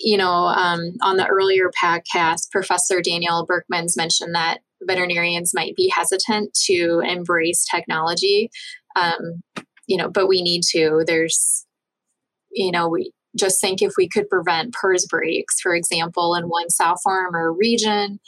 you 0.01 0.17
know, 0.17 0.31
um, 0.31 0.93
on 1.03 1.17
the 1.17 1.27
earlier 1.27 1.71
podcast, 1.83 2.51
Professor 2.51 3.01
Daniel 3.01 3.47
Berckmans 3.47 3.97
mentioned 3.97 4.35
that 4.35 4.59
veterinarians 4.83 5.53
might 5.55 5.75
be 5.77 5.93
hesitant 5.95 6.55
to 6.67 7.03
embrace 7.07 7.65
technology. 7.69 8.51
Um, 8.97 9.43
you 9.87 9.97
know, 9.97 10.09
but 10.09 10.29
we 10.29 10.43
need 10.43 10.63
to. 10.71 11.03
There's, 11.07 11.67
you 12.51 12.71
know, 12.71 12.89
we 12.89 13.13
just 13.37 13.61
think 13.61 13.83
if 13.83 13.93
we 13.97 14.09
could 14.09 14.29
prevent 14.29 14.75
PRRS 14.75 15.09
breaks, 15.09 15.61
for 15.61 15.75
example, 15.75 16.35
in 16.35 16.45
one 16.45 16.71
sow 16.71 16.95
farm 17.03 17.35
or 17.35 17.53
region, 17.53 18.21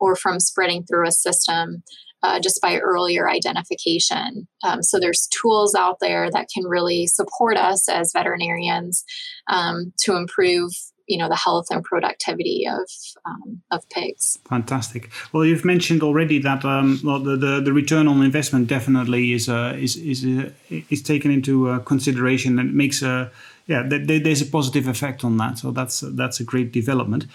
or 0.00 0.16
from 0.16 0.40
spreading 0.40 0.84
through 0.84 1.06
a 1.06 1.12
system 1.12 1.82
uh, 2.22 2.40
just 2.40 2.60
by 2.60 2.78
earlier 2.78 3.28
identification. 3.28 4.46
Um, 4.64 4.82
so 4.82 4.98
there's 4.98 5.28
tools 5.28 5.74
out 5.74 5.98
there 6.00 6.30
that 6.30 6.48
can 6.52 6.64
really 6.64 7.06
support 7.06 7.56
us 7.56 7.88
as 7.88 8.12
veterinarians 8.14 9.04
um, 9.48 9.92
to 10.00 10.16
improve 10.16 10.70
you 11.06 11.18
know 11.18 11.28
the 11.28 11.36
health 11.36 11.66
and 11.70 11.82
productivity 11.84 12.66
of 12.68 12.88
um, 13.26 13.62
of 13.70 13.88
pigs. 13.90 14.38
Fantastic. 14.48 15.10
Well, 15.32 15.44
you've 15.44 15.64
mentioned 15.64 16.02
already 16.02 16.38
that 16.40 16.64
um, 16.64 17.00
well, 17.04 17.18
the, 17.18 17.36
the, 17.36 17.60
the 17.60 17.72
return 17.72 18.08
on 18.08 18.22
investment 18.22 18.68
definitely 18.68 19.32
is 19.32 19.48
uh, 19.48 19.76
is 19.78 19.96
is 19.96 20.24
uh, 20.24 20.50
is 20.90 21.02
taken 21.02 21.30
into 21.30 21.68
uh, 21.68 21.78
consideration 21.80 22.58
and 22.58 22.74
makes 22.74 23.02
a 23.02 23.30
yeah 23.66 23.82
there's 23.86 24.42
a 24.42 24.46
positive 24.46 24.88
effect 24.88 25.24
on 25.24 25.36
that. 25.38 25.58
So 25.58 25.70
that's 25.70 26.00
that's 26.00 26.40
a 26.40 26.44
great 26.44 26.72
development. 26.72 27.26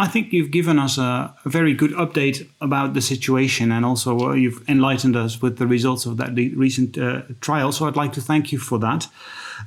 I 0.00 0.08
think 0.08 0.32
you've 0.32 0.50
given 0.50 0.78
us 0.78 0.96
a, 0.96 1.34
very 1.44 1.74
good 1.74 1.90
update 1.90 2.48
about 2.62 2.94
the 2.94 3.02
situation 3.02 3.70
and 3.70 3.84
also 3.84 4.30
uh, 4.30 4.32
you've 4.32 4.66
enlightened 4.66 5.14
us 5.14 5.42
with 5.42 5.58
the 5.58 5.66
results 5.66 6.06
of 6.06 6.16
that 6.16 6.34
recent 6.56 6.96
uh, 6.96 7.22
trial. 7.42 7.70
So 7.70 7.86
I'd 7.86 7.96
like 7.96 8.14
to 8.14 8.22
thank 8.22 8.50
you 8.50 8.58
for 8.58 8.78
that. 8.78 9.08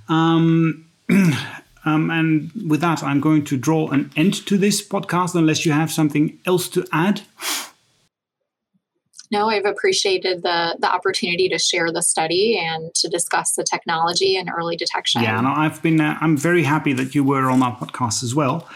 Um, 0.10 0.86
Um, 1.86 2.10
and 2.10 2.52
with 2.68 2.82
that, 2.82 3.04
I'm 3.04 3.20
going 3.20 3.44
to 3.46 3.58
draw 3.58 3.90
an 3.90 4.12
end 4.16 4.46
to 4.48 4.58
this 4.58 4.86
podcast 4.88 5.36
unless 5.36 5.66
you 5.66 5.72
have 5.72 5.92
something 5.92 6.40
else 6.46 6.70
to 6.70 6.86
add. 6.92 7.22
No, 9.34 9.50
I've 9.50 9.66
appreciated 9.66 10.44
the 10.44 10.78
the 10.80 10.92
opportunity 10.92 11.50
to 11.50 11.58
share 11.58 11.92
the 11.92 12.04
study 12.04 12.56
and 12.56 12.94
to 12.94 13.10
discuss 13.10 13.56
the 13.56 13.64
technology 13.64 14.38
and 14.38 14.48
early 14.48 14.76
detection. 14.76 15.24
Yeah, 15.24 15.40
and 15.40 15.48
I've 15.48 15.82
been 15.82 16.00
uh, 16.00 16.18
I'm 16.22 16.38
very 16.38 16.64
happy 16.64 16.94
that 16.94 17.16
you 17.16 17.24
were 17.24 17.50
on 17.50 17.64
our 17.64 17.76
podcast 17.76 18.24
as 18.24 18.36
well. 18.36 18.70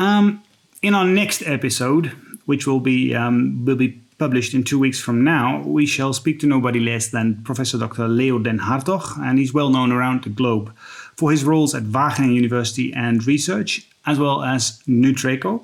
Um, 0.00 0.42
in 0.82 0.94
our 0.94 1.04
next 1.04 1.42
episode, 1.46 2.06
which 2.46 2.66
will 2.66 2.80
be 2.80 3.14
um, 3.14 3.64
will 3.64 3.76
be 3.76 4.00
published 4.18 4.52
in 4.52 4.64
two 4.64 4.80
weeks 4.80 5.00
from 5.00 5.22
now, 5.22 5.62
we 5.62 5.86
shall 5.86 6.12
speak 6.12 6.40
to 6.40 6.46
nobody 6.46 6.80
less 6.80 7.08
than 7.10 7.42
Professor 7.44 7.78
Dr. 7.78 8.08
Leo 8.08 8.38
Den 8.38 8.58
Hartog, 8.58 9.16
and 9.18 9.38
he's 9.38 9.54
well 9.54 9.70
known 9.70 9.92
around 9.92 10.24
the 10.24 10.30
globe 10.30 10.74
for 11.20 11.30
his 11.30 11.44
roles 11.44 11.74
at 11.74 11.82
Wageningen 11.82 12.34
University 12.34 12.94
and 12.94 13.26
research, 13.26 13.86
as 14.06 14.18
well 14.18 14.42
as 14.42 14.82
Nutreco. 14.88 15.62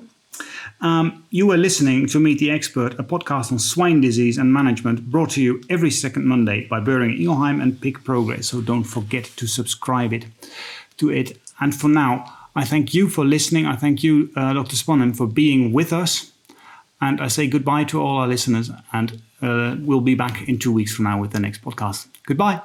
Um, 0.81 1.25
you 1.31 1.49
are 1.51 1.57
listening 1.57 2.05
to 2.09 2.19
Meet 2.19 2.37
the 2.37 2.51
Expert, 2.51 2.93
a 2.99 3.03
podcast 3.03 3.51
on 3.51 3.57
swine 3.57 3.99
disease 3.99 4.37
and 4.37 4.53
management, 4.53 5.09
brought 5.09 5.31
to 5.31 5.41
you 5.41 5.63
every 5.67 5.89
second 5.89 6.25
Monday 6.27 6.67
by 6.67 6.79
Boehringer 6.79 7.19
Ingelheim 7.19 7.59
and 7.59 7.81
Pig 7.81 8.03
Progress. 8.03 8.45
So 8.49 8.61
don't 8.61 8.83
forget 8.83 9.25
to 9.37 9.47
subscribe 9.47 10.13
it 10.13 10.25
to 10.97 11.09
it. 11.09 11.39
And 11.59 11.73
for 11.73 11.87
now, 11.87 12.31
I 12.55 12.63
thank 12.63 12.93
you 12.93 13.09
for 13.09 13.25
listening. 13.25 13.65
I 13.65 13.75
thank 13.75 14.03
you, 14.03 14.29
uh, 14.35 14.53
Dr. 14.53 14.75
Sponnen, 14.75 15.15
for 15.17 15.25
being 15.25 15.73
with 15.73 15.91
us. 15.91 16.31
And 17.01 17.19
I 17.19 17.29
say 17.29 17.47
goodbye 17.47 17.85
to 17.85 17.99
all 17.99 18.17
our 18.17 18.27
listeners, 18.27 18.69
and 18.93 19.21
uh, 19.41 19.75
we'll 19.79 20.01
be 20.01 20.15
back 20.15 20.47
in 20.47 20.59
two 20.59 20.71
weeks 20.71 20.93
from 20.93 21.05
now 21.05 21.19
with 21.19 21.31
the 21.31 21.39
next 21.39 21.63
podcast. 21.63 22.07
Goodbye. 22.27 22.61